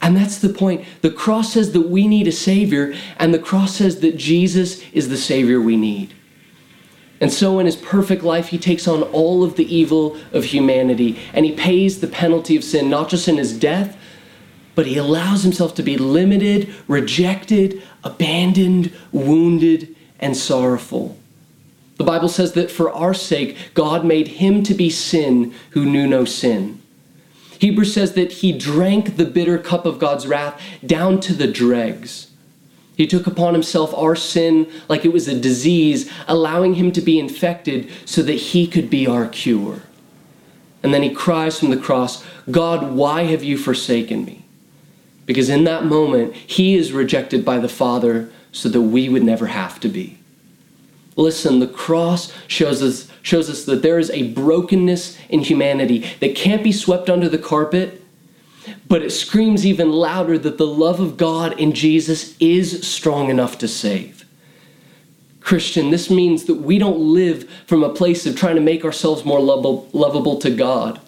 And 0.00 0.16
that's 0.16 0.38
the 0.38 0.50
point. 0.50 0.86
The 1.00 1.10
cross 1.10 1.54
says 1.54 1.72
that 1.72 1.88
we 1.88 2.06
need 2.06 2.28
a 2.28 2.32
Savior, 2.32 2.94
and 3.16 3.34
the 3.34 3.40
cross 3.40 3.74
says 3.74 3.98
that 3.98 4.16
Jesus 4.16 4.80
is 4.92 5.08
the 5.08 5.16
Savior 5.16 5.60
we 5.60 5.76
need. 5.76 6.14
And 7.20 7.32
so, 7.32 7.58
in 7.58 7.66
his 7.66 7.76
perfect 7.76 8.22
life, 8.22 8.48
he 8.48 8.58
takes 8.58 8.86
on 8.86 9.02
all 9.02 9.42
of 9.42 9.56
the 9.56 9.74
evil 9.74 10.16
of 10.32 10.44
humanity 10.44 11.18
and 11.32 11.44
he 11.44 11.52
pays 11.52 12.00
the 12.00 12.06
penalty 12.06 12.56
of 12.56 12.62
sin, 12.62 12.88
not 12.88 13.08
just 13.08 13.26
in 13.26 13.38
his 13.38 13.58
death, 13.58 13.96
but 14.76 14.86
he 14.86 14.96
allows 14.96 15.42
himself 15.42 15.74
to 15.74 15.82
be 15.82 15.96
limited, 15.96 16.72
rejected, 16.86 17.82
abandoned, 18.04 18.92
wounded, 19.10 19.96
and 20.20 20.36
sorrowful. 20.36 21.18
The 21.96 22.04
Bible 22.04 22.28
says 22.28 22.52
that 22.52 22.70
for 22.70 22.92
our 22.92 23.12
sake, 23.12 23.56
God 23.74 24.04
made 24.04 24.28
him 24.28 24.62
to 24.62 24.74
be 24.74 24.88
sin 24.88 25.52
who 25.70 25.84
knew 25.84 26.06
no 26.06 26.24
sin. 26.24 26.80
Hebrews 27.58 27.92
says 27.92 28.12
that 28.12 28.34
he 28.34 28.56
drank 28.56 29.16
the 29.16 29.24
bitter 29.24 29.58
cup 29.58 29.84
of 29.84 29.98
God's 29.98 30.28
wrath 30.28 30.62
down 30.86 31.18
to 31.22 31.34
the 31.34 31.48
dregs. 31.48 32.27
He 32.98 33.06
took 33.06 33.28
upon 33.28 33.54
himself 33.54 33.94
our 33.94 34.16
sin 34.16 34.68
like 34.88 35.04
it 35.04 35.12
was 35.12 35.28
a 35.28 35.40
disease, 35.40 36.10
allowing 36.26 36.74
him 36.74 36.90
to 36.92 37.00
be 37.00 37.20
infected 37.20 37.88
so 38.04 38.22
that 38.22 38.32
he 38.32 38.66
could 38.66 38.90
be 38.90 39.06
our 39.06 39.28
cure. 39.28 39.82
And 40.82 40.92
then 40.92 41.04
he 41.04 41.14
cries 41.14 41.60
from 41.60 41.70
the 41.70 41.76
cross, 41.76 42.24
God, 42.50 42.92
why 42.92 43.22
have 43.22 43.44
you 43.44 43.56
forsaken 43.56 44.24
me? 44.24 44.44
Because 45.26 45.48
in 45.48 45.62
that 45.62 45.84
moment, 45.84 46.34
he 46.34 46.74
is 46.74 46.92
rejected 46.92 47.44
by 47.44 47.60
the 47.60 47.68
Father 47.68 48.30
so 48.50 48.68
that 48.68 48.80
we 48.80 49.08
would 49.08 49.22
never 49.22 49.46
have 49.46 49.78
to 49.80 49.88
be. 49.88 50.18
Listen, 51.14 51.60
the 51.60 51.68
cross 51.68 52.32
shows 52.48 52.82
us, 52.82 53.08
shows 53.22 53.48
us 53.48 53.64
that 53.66 53.82
there 53.82 54.00
is 54.00 54.10
a 54.10 54.32
brokenness 54.32 55.16
in 55.28 55.40
humanity 55.40 56.04
that 56.18 56.34
can't 56.34 56.64
be 56.64 56.72
swept 56.72 57.08
under 57.08 57.28
the 57.28 57.38
carpet 57.38 57.97
but 58.86 59.02
it 59.02 59.10
screams 59.10 59.66
even 59.66 59.92
louder 59.92 60.38
that 60.38 60.58
the 60.58 60.66
love 60.66 61.00
of 61.00 61.16
God 61.16 61.58
in 61.58 61.72
Jesus 61.72 62.36
is 62.38 62.86
strong 62.86 63.30
enough 63.30 63.58
to 63.58 63.68
save. 63.68 64.24
Christian, 65.40 65.90
this 65.90 66.10
means 66.10 66.44
that 66.44 66.56
we 66.56 66.78
don't 66.78 66.98
live 66.98 67.48
from 67.66 67.82
a 67.82 67.88
place 67.88 68.26
of 68.26 68.36
trying 68.36 68.56
to 68.56 68.60
make 68.60 68.84
ourselves 68.84 69.24
more 69.24 69.40
lovable, 69.40 69.88
lovable 69.92 70.38
to 70.40 70.50
God. 70.50 71.00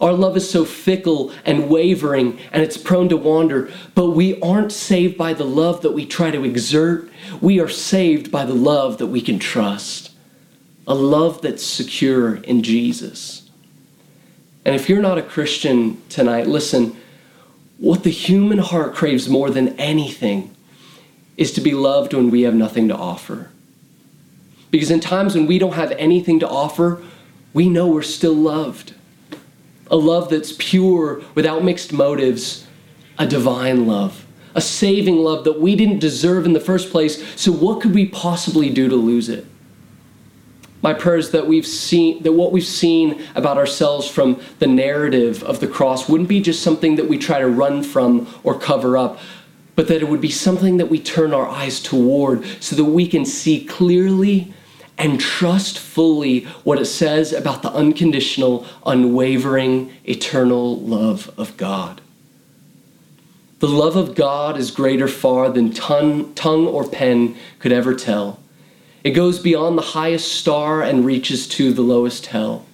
Our 0.00 0.12
love 0.12 0.36
is 0.36 0.50
so 0.50 0.64
fickle 0.64 1.30
and 1.44 1.68
wavering 1.68 2.38
and 2.52 2.62
it's 2.62 2.78
prone 2.78 3.08
to 3.10 3.16
wander, 3.16 3.70
but 3.94 4.10
we 4.10 4.40
aren't 4.40 4.72
saved 4.72 5.18
by 5.18 5.34
the 5.34 5.44
love 5.44 5.82
that 5.82 5.92
we 5.92 6.06
try 6.06 6.30
to 6.30 6.44
exert. 6.44 7.10
We 7.40 7.60
are 7.60 7.68
saved 7.68 8.32
by 8.32 8.46
the 8.46 8.54
love 8.54 8.98
that 8.98 9.08
we 9.08 9.20
can 9.20 9.38
trust, 9.38 10.10
a 10.86 10.94
love 10.94 11.42
that's 11.42 11.64
secure 11.64 12.36
in 12.36 12.62
Jesus. 12.62 13.39
And 14.64 14.74
if 14.74 14.88
you're 14.88 15.00
not 15.00 15.18
a 15.18 15.22
Christian 15.22 16.00
tonight, 16.08 16.46
listen, 16.46 16.96
what 17.78 18.04
the 18.04 18.10
human 18.10 18.58
heart 18.58 18.94
craves 18.94 19.28
more 19.28 19.50
than 19.50 19.78
anything 19.80 20.54
is 21.36 21.52
to 21.52 21.60
be 21.60 21.72
loved 21.72 22.12
when 22.12 22.30
we 22.30 22.42
have 22.42 22.54
nothing 22.54 22.88
to 22.88 22.96
offer. 22.96 23.50
Because 24.70 24.90
in 24.90 25.00
times 25.00 25.34
when 25.34 25.46
we 25.46 25.58
don't 25.58 25.72
have 25.74 25.92
anything 25.92 26.38
to 26.40 26.48
offer, 26.48 27.02
we 27.52 27.68
know 27.68 27.88
we're 27.88 28.02
still 28.02 28.34
loved. 28.34 28.94
A 29.90 29.96
love 29.96 30.28
that's 30.28 30.54
pure, 30.58 31.22
without 31.34 31.64
mixed 31.64 31.92
motives, 31.92 32.66
a 33.18 33.26
divine 33.26 33.86
love, 33.86 34.24
a 34.54 34.60
saving 34.60 35.16
love 35.16 35.44
that 35.44 35.60
we 35.60 35.74
didn't 35.74 35.98
deserve 35.98 36.44
in 36.44 36.52
the 36.52 36.60
first 36.60 36.90
place. 36.90 37.26
So, 37.34 37.50
what 37.50 37.80
could 37.80 37.94
we 37.94 38.06
possibly 38.06 38.70
do 38.70 38.88
to 38.88 38.94
lose 38.94 39.28
it? 39.28 39.46
My 40.82 40.94
prayer 40.94 41.16
is 41.16 41.30
that 41.32 41.46
we've 41.46 41.66
seen 41.66 42.22
that 42.22 42.32
what 42.32 42.52
we've 42.52 42.64
seen 42.64 43.22
about 43.34 43.58
ourselves 43.58 44.08
from 44.08 44.40
the 44.60 44.66
narrative 44.66 45.42
of 45.42 45.60
the 45.60 45.66
cross 45.66 46.08
wouldn't 46.08 46.28
be 46.28 46.40
just 46.40 46.62
something 46.62 46.96
that 46.96 47.08
we 47.08 47.18
try 47.18 47.38
to 47.38 47.48
run 47.48 47.82
from 47.82 48.26
or 48.42 48.58
cover 48.58 48.96
up, 48.96 49.18
but 49.76 49.88
that 49.88 50.00
it 50.00 50.08
would 50.08 50.20
be 50.20 50.30
something 50.30 50.78
that 50.78 50.86
we 50.86 50.98
turn 50.98 51.34
our 51.34 51.46
eyes 51.46 51.80
toward 51.80 52.44
so 52.62 52.76
that 52.76 52.84
we 52.84 53.06
can 53.06 53.26
see 53.26 53.64
clearly 53.64 54.52
and 54.96 55.20
trust 55.20 55.78
fully 55.78 56.44
what 56.64 56.78
it 56.78 56.86
says 56.86 57.32
about 57.32 57.62
the 57.62 57.72
unconditional, 57.72 58.66
unwavering, 58.84 59.92
eternal 60.04 60.78
love 60.78 61.32
of 61.38 61.56
God. 61.56 62.00
The 63.60 63.68
love 63.68 63.96
of 63.96 64.14
God 64.14 64.58
is 64.58 64.70
greater 64.70 65.08
far 65.08 65.50
than 65.50 65.72
ton, 65.72 66.34
tongue 66.34 66.66
or 66.66 66.88
pen 66.88 67.36
could 67.58 67.72
ever 67.72 67.94
tell. 67.94 68.40
It 69.02 69.12
goes 69.12 69.38
beyond 69.38 69.78
the 69.78 69.82
highest 69.82 70.32
star 70.32 70.82
and 70.82 71.06
reaches 71.06 71.46
to 71.48 71.72
the 71.72 71.82
lowest 71.82 72.26
hell. 72.26 72.66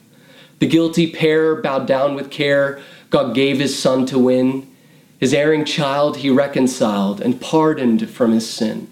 The 0.58 0.66
guilty 0.66 1.10
pair 1.10 1.54
bowed 1.54 1.86
down 1.86 2.14
with 2.14 2.30
care. 2.30 2.80
God 3.10 3.34
gave 3.34 3.58
his 3.58 3.78
son 3.78 4.06
to 4.06 4.18
win. 4.18 4.68
His 5.18 5.32
erring 5.32 5.64
child 5.64 6.18
he 6.18 6.30
reconciled 6.30 7.20
and 7.20 7.40
pardoned 7.40 8.10
from 8.10 8.32
his 8.32 8.48
sin. 8.48 8.88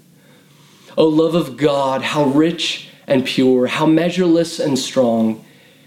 O 0.97 1.07
love 1.09 1.35
of 1.35 1.57
God, 1.57 2.03
how 2.03 2.25
rich 2.25 2.89
and 3.07 3.25
pure, 3.25 3.67
how 3.67 3.87
measureless 3.87 4.61
and 4.61 4.79
strong, 4.79 5.45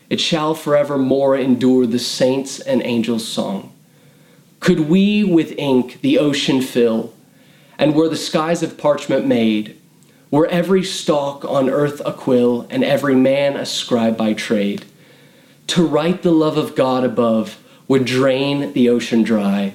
it 0.09 0.19
shall 0.19 0.53
forevermore 0.53 1.37
endure 1.37 1.85
the 1.85 1.99
saints' 1.99 2.59
and 2.59 2.81
angels' 2.83 3.27
song. 3.27 3.73
Could 4.59 4.81
we 4.81 5.23
with 5.23 5.57
ink 5.57 6.01
the 6.01 6.19
ocean 6.19 6.61
fill, 6.61 7.13
and 7.77 7.95
were 7.95 8.09
the 8.09 8.15
skies 8.17 8.63
of 8.63 8.77
parchment 8.77 9.25
made, 9.25 9.76
were 10.29 10.47
every 10.47 10.83
stalk 10.83 11.45
on 11.45 11.69
earth 11.69 12.01
a 12.05 12.13
quill, 12.13 12.67
and 12.69 12.83
every 12.83 13.15
man 13.15 13.55
a 13.55 13.65
scribe 13.65 14.17
by 14.17 14.33
trade, 14.33 14.85
to 15.67 15.85
write 15.85 16.21
the 16.21 16.31
love 16.31 16.57
of 16.57 16.75
God 16.75 17.03
above 17.03 17.61
would 17.87 18.05
drain 18.05 18.73
the 18.73 18.89
ocean 18.89 19.23
dry, 19.23 19.73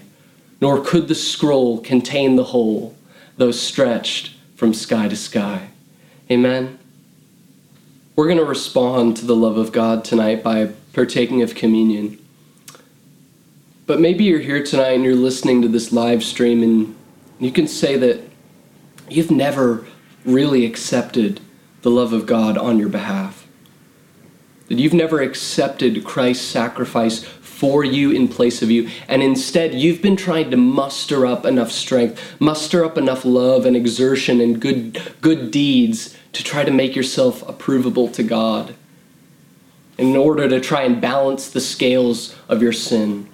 nor 0.61 0.82
could 0.84 1.09
the 1.09 1.14
scroll 1.14 1.80
contain 1.80 2.36
the 2.36 2.44
whole, 2.44 2.94
though 3.36 3.50
stretched 3.50 4.34
from 4.55 4.74
sky 4.74 5.09
to 5.09 5.16
sky. 5.16 5.68
Amen. 6.30 6.78
We're 8.14 8.26
going 8.26 8.38
to 8.38 8.44
respond 8.44 9.16
to 9.18 9.26
the 9.26 9.36
love 9.36 9.57
of 9.57 9.72
God 9.72 10.05
tonight 10.05 10.42
by 10.42 10.72
partaking 10.92 11.40
of 11.42 11.55
communion. 11.55 12.18
But 13.86 14.00
maybe 14.00 14.24
you're 14.24 14.40
here 14.40 14.62
tonight 14.62 14.92
and 14.92 15.05
you're 15.05 15.14
listening 15.14 15.62
to 15.62 15.68
this 15.68 15.92
live 15.92 16.22
stream 16.22 16.62
and 16.62 16.94
you 17.40 17.50
can 17.50 17.66
say 17.66 17.96
that 17.96 18.20
you've 19.09 19.30
never 19.30 19.86
really 20.25 20.64
accepted 20.64 21.41
the 21.83 21.91
love 21.91 22.12
of 22.12 22.27
God 22.27 22.57
on 22.57 22.79
your 22.79 22.89
behalf. 22.89 23.47
That 24.68 24.79
you've 24.79 24.95
never 24.95 25.20
accepted 25.20 26.05
Christ's 26.05 26.47
sacrifice 26.47 27.25
for 27.25 27.85
you 27.85 28.11
in 28.11 28.27
place 28.27 28.62
of 28.62 28.70
you. 28.70 28.89
And 29.07 29.23
instead, 29.23 29.75
you've 29.75 30.03
been 30.03 30.16
trying 30.16 30.51
to 30.51 30.57
muster 30.57 31.27
up 31.27 31.45
enough 31.45 31.70
strength, 31.70 32.41
muster 32.41 32.85
up 32.85 32.99
enough 32.99 33.25
love 33.25 33.66
and 33.66 33.77
exertion 33.77 34.41
and 34.41 34.61
good, 34.61 35.01
good 35.20 35.51
deeds 35.51 36.16
to 36.33 36.43
try 36.43 36.64
to 36.64 36.70
make 36.70 36.97
yourself 36.97 37.43
approvable 37.47 38.12
to 38.14 38.23
God 38.23 38.75
in 39.99 40.16
order 40.16 40.49
to 40.49 40.61
try 40.61 40.83
and 40.83 41.01
balance 41.01 41.49
the 41.49 41.61
scales 41.61 42.35
of 42.49 42.62
your 42.62 42.73
sin. 42.73 43.29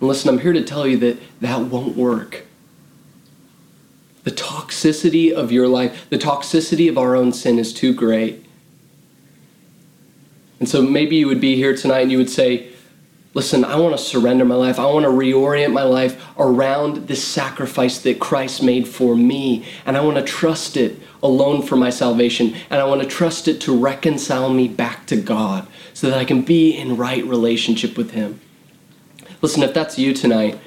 And 0.00 0.08
listen, 0.08 0.28
I'm 0.28 0.40
here 0.40 0.52
to 0.52 0.62
tell 0.64 0.86
you 0.86 0.98
that 0.98 1.18
that 1.40 1.60
won't 1.60 1.96
work. 1.96 2.44
The 4.30 4.36
toxicity 4.36 5.32
of 5.32 5.50
your 5.50 5.66
life, 5.66 6.08
the 6.08 6.16
toxicity 6.16 6.88
of 6.88 6.96
our 6.96 7.16
own 7.16 7.32
sin 7.32 7.58
is 7.58 7.72
too 7.72 7.92
great. 7.92 8.46
And 10.60 10.68
so 10.68 10.82
maybe 10.82 11.16
you 11.16 11.26
would 11.26 11.40
be 11.40 11.56
here 11.56 11.74
tonight 11.74 12.02
and 12.02 12.12
you 12.12 12.18
would 12.18 12.30
say, 12.30 12.68
Listen, 13.34 13.64
I 13.64 13.74
want 13.74 13.96
to 13.96 14.02
surrender 14.02 14.44
my 14.44 14.54
life. 14.54 14.78
I 14.78 14.86
want 14.86 15.04
to 15.04 15.10
reorient 15.10 15.72
my 15.72 15.82
life 15.82 16.24
around 16.38 17.08
this 17.08 17.24
sacrifice 17.24 17.98
that 18.02 18.20
Christ 18.20 18.62
made 18.62 18.86
for 18.86 19.16
me. 19.16 19.64
And 19.84 19.96
I 19.96 20.00
want 20.00 20.16
to 20.16 20.22
trust 20.22 20.76
it 20.76 21.00
alone 21.24 21.62
for 21.62 21.74
my 21.74 21.90
salvation. 21.90 22.54
And 22.70 22.80
I 22.80 22.84
want 22.84 23.02
to 23.02 23.08
trust 23.08 23.48
it 23.48 23.60
to 23.62 23.76
reconcile 23.76 24.52
me 24.52 24.68
back 24.68 25.06
to 25.06 25.16
God 25.16 25.66
so 25.92 26.08
that 26.08 26.18
I 26.18 26.24
can 26.24 26.42
be 26.42 26.70
in 26.76 26.96
right 26.96 27.24
relationship 27.24 27.96
with 27.96 28.12
Him. 28.12 28.40
Listen, 29.42 29.64
if 29.64 29.74
that's 29.74 29.98
you 29.98 30.14
tonight, 30.14 30.60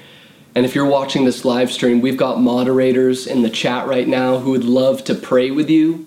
and 0.55 0.65
if 0.65 0.75
you're 0.75 0.85
watching 0.85 1.25
this 1.25 1.45
live 1.45 1.71
stream, 1.71 2.01
we've 2.01 2.17
got 2.17 2.39
moderators 2.39 3.25
in 3.25 3.41
the 3.41 3.49
chat 3.49 3.87
right 3.87 4.07
now 4.07 4.39
who 4.39 4.51
would 4.51 4.63
love 4.63 5.03
to 5.05 5.15
pray 5.15 5.49
with 5.49 5.69
you. 5.69 6.05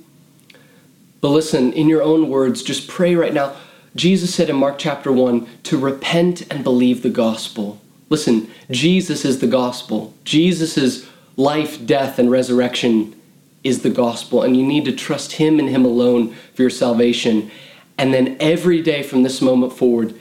But 1.20 1.30
listen, 1.30 1.72
in 1.72 1.88
your 1.88 2.02
own 2.02 2.28
words, 2.28 2.62
just 2.62 2.86
pray 2.86 3.16
right 3.16 3.34
now. 3.34 3.56
Jesus 3.96 4.34
said 4.34 4.48
in 4.48 4.56
Mark 4.56 4.78
chapter 4.78 5.10
1 5.10 5.46
to 5.64 5.78
repent 5.78 6.42
and 6.52 6.62
believe 6.62 7.02
the 7.02 7.10
gospel. 7.10 7.80
Listen, 8.08 8.48
Jesus 8.70 9.24
is 9.24 9.40
the 9.40 9.46
gospel. 9.48 10.14
Jesus' 10.24 11.08
life, 11.36 11.84
death, 11.84 12.18
and 12.18 12.30
resurrection 12.30 13.20
is 13.64 13.82
the 13.82 13.90
gospel, 13.90 14.42
and 14.42 14.56
you 14.56 14.64
need 14.64 14.84
to 14.84 14.92
trust 14.92 15.32
Him 15.32 15.58
and 15.58 15.68
Him 15.68 15.84
alone 15.84 16.34
for 16.54 16.62
your 16.62 16.70
salvation. 16.70 17.50
And 17.98 18.14
then 18.14 18.36
every 18.38 18.80
day 18.80 19.02
from 19.02 19.24
this 19.24 19.42
moment 19.42 19.72
forward, 19.72 20.14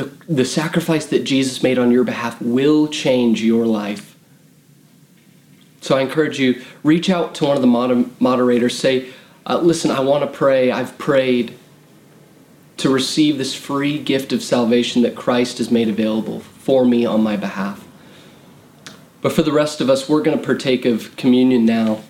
the, 0.00 0.10
the 0.32 0.44
sacrifice 0.44 1.04
that 1.06 1.24
Jesus 1.24 1.62
made 1.62 1.78
on 1.78 1.90
your 1.90 2.04
behalf 2.04 2.40
will 2.40 2.88
change 2.88 3.42
your 3.42 3.66
life. 3.66 4.16
So 5.82 5.96
I 5.96 6.00
encourage 6.00 6.38
you, 6.38 6.62
reach 6.82 7.10
out 7.10 7.34
to 7.36 7.44
one 7.44 7.56
of 7.56 7.60
the 7.60 7.66
moder- 7.66 8.08
moderators. 8.18 8.78
Say, 8.78 9.10
uh, 9.44 9.58
listen, 9.58 9.90
I 9.90 10.00
want 10.00 10.24
to 10.24 10.38
pray. 10.38 10.70
I've 10.70 10.96
prayed 10.96 11.56
to 12.78 12.88
receive 12.88 13.36
this 13.36 13.54
free 13.54 13.98
gift 13.98 14.32
of 14.32 14.42
salvation 14.42 15.02
that 15.02 15.14
Christ 15.14 15.58
has 15.58 15.70
made 15.70 15.88
available 15.88 16.40
for 16.40 16.86
me 16.86 17.04
on 17.04 17.22
my 17.22 17.36
behalf. 17.36 17.86
But 19.20 19.32
for 19.32 19.42
the 19.42 19.52
rest 19.52 19.82
of 19.82 19.90
us, 19.90 20.08
we're 20.08 20.22
going 20.22 20.38
to 20.38 20.44
partake 20.44 20.86
of 20.86 21.14
communion 21.16 21.66
now. 21.66 22.00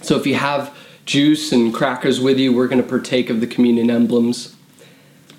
So 0.00 0.16
if 0.16 0.26
you 0.28 0.36
have 0.36 0.76
juice 1.06 1.50
and 1.50 1.74
crackers 1.74 2.20
with 2.20 2.38
you, 2.38 2.52
we're 2.52 2.68
going 2.68 2.82
to 2.82 2.88
partake 2.88 3.30
of 3.30 3.40
the 3.40 3.48
communion 3.48 3.90
emblems. 3.90 4.54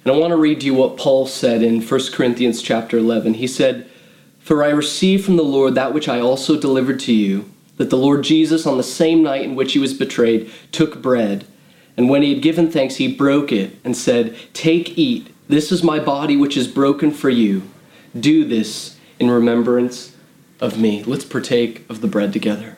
And 0.03 0.13
I 0.13 0.17
want 0.17 0.31
to 0.31 0.37
read 0.37 0.61
to 0.61 0.65
you 0.65 0.73
what 0.73 0.97
Paul 0.97 1.27
said 1.27 1.61
in 1.61 1.81
1 1.81 1.99
Corinthians 2.11 2.61
chapter 2.61 2.97
11. 2.97 3.35
He 3.35 3.47
said, 3.47 3.87
For 4.39 4.63
I 4.63 4.69
received 4.69 5.25
from 5.25 5.37
the 5.37 5.43
Lord 5.43 5.75
that 5.75 5.93
which 5.93 6.09
I 6.09 6.19
also 6.19 6.59
delivered 6.59 6.99
to 7.01 7.13
you, 7.13 7.51
that 7.77 7.91
the 7.91 7.97
Lord 7.97 8.23
Jesus, 8.23 8.65
on 8.65 8.77
the 8.77 8.83
same 8.83 9.21
night 9.21 9.43
in 9.43 9.55
which 9.55 9.73
he 9.73 9.79
was 9.79 9.93
betrayed, 9.93 10.51
took 10.71 11.01
bread. 11.01 11.45
And 11.95 12.09
when 12.09 12.23
he 12.23 12.33
had 12.33 12.41
given 12.41 12.71
thanks, 12.71 12.95
he 12.95 13.15
broke 13.15 13.51
it 13.51 13.77
and 13.83 13.95
said, 13.95 14.35
Take, 14.53 14.97
eat. 14.97 15.27
This 15.47 15.71
is 15.71 15.83
my 15.83 15.99
body 15.99 16.35
which 16.35 16.57
is 16.57 16.67
broken 16.67 17.11
for 17.11 17.29
you. 17.29 17.63
Do 18.19 18.43
this 18.43 18.97
in 19.19 19.29
remembrance 19.29 20.15
of 20.59 20.79
me. 20.79 21.03
Let's 21.03 21.25
partake 21.25 21.87
of 21.89 22.01
the 22.01 22.07
bread 22.07 22.33
together. 22.33 22.77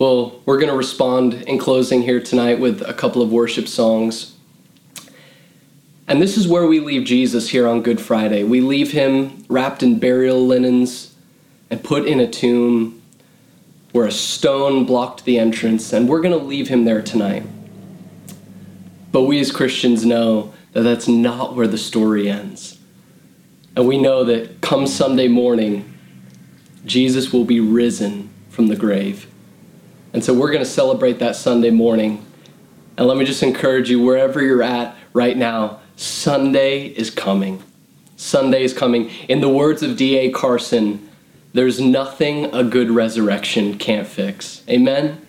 Well, 0.00 0.40
we're 0.46 0.56
going 0.56 0.70
to 0.70 0.78
respond 0.78 1.34
in 1.34 1.58
closing 1.58 2.00
here 2.00 2.22
tonight 2.22 2.58
with 2.58 2.80
a 2.80 2.94
couple 2.94 3.20
of 3.20 3.30
worship 3.30 3.68
songs. 3.68 4.34
And 6.08 6.22
this 6.22 6.38
is 6.38 6.48
where 6.48 6.66
we 6.66 6.80
leave 6.80 7.04
Jesus 7.04 7.50
here 7.50 7.68
on 7.68 7.82
Good 7.82 8.00
Friday. 8.00 8.42
We 8.42 8.62
leave 8.62 8.92
him 8.92 9.44
wrapped 9.50 9.82
in 9.82 9.98
burial 9.98 10.46
linens 10.46 11.14
and 11.68 11.84
put 11.84 12.06
in 12.06 12.18
a 12.18 12.26
tomb 12.26 13.02
where 13.92 14.06
a 14.06 14.10
stone 14.10 14.86
blocked 14.86 15.26
the 15.26 15.38
entrance, 15.38 15.92
and 15.92 16.08
we're 16.08 16.22
going 16.22 16.38
to 16.38 16.46
leave 16.46 16.68
him 16.68 16.86
there 16.86 17.02
tonight. 17.02 17.42
But 19.12 19.24
we 19.24 19.38
as 19.38 19.52
Christians 19.52 20.06
know 20.06 20.54
that 20.72 20.80
that's 20.80 21.08
not 21.08 21.54
where 21.54 21.68
the 21.68 21.76
story 21.76 22.30
ends. 22.30 22.78
And 23.76 23.86
we 23.86 23.98
know 23.98 24.24
that 24.24 24.62
come 24.62 24.86
Sunday 24.86 25.28
morning, 25.28 25.92
Jesus 26.86 27.34
will 27.34 27.44
be 27.44 27.60
risen 27.60 28.30
from 28.48 28.68
the 28.68 28.76
grave. 28.76 29.29
And 30.12 30.24
so 30.24 30.34
we're 30.34 30.50
going 30.50 30.64
to 30.64 30.70
celebrate 30.70 31.18
that 31.20 31.36
Sunday 31.36 31.70
morning. 31.70 32.24
And 32.96 33.06
let 33.06 33.16
me 33.16 33.24
just 33.24 33.42
encourage 33.42 33.90
you, 33.90 34.02
wherever 34.02 34.42
you're 34.42 34.62
at 34.62 34.96
right 35.12 35.36
now, 35.36 35.80
Sunday 35.96 36.86
is 36.86 37.10
coming. 37.10 37.62
Sunday 38.16 38.64
is 38.64 38.74
coming. 38.74 39.10
In 39.28 39.40
the 39.40 39.48
words 39.48 39.82
of 39.82 39.96
D.A. 39.96 40.30
Carson, 40.30 41.08
there's 41.52 41.80
nothing 41.80 42.46
a 42.54 42.62
good 42.62 42.90
resurrection 42.90 43.78
can't 43.78 44.06
fix. 44.06 44.62
Amen? 44.68 45.26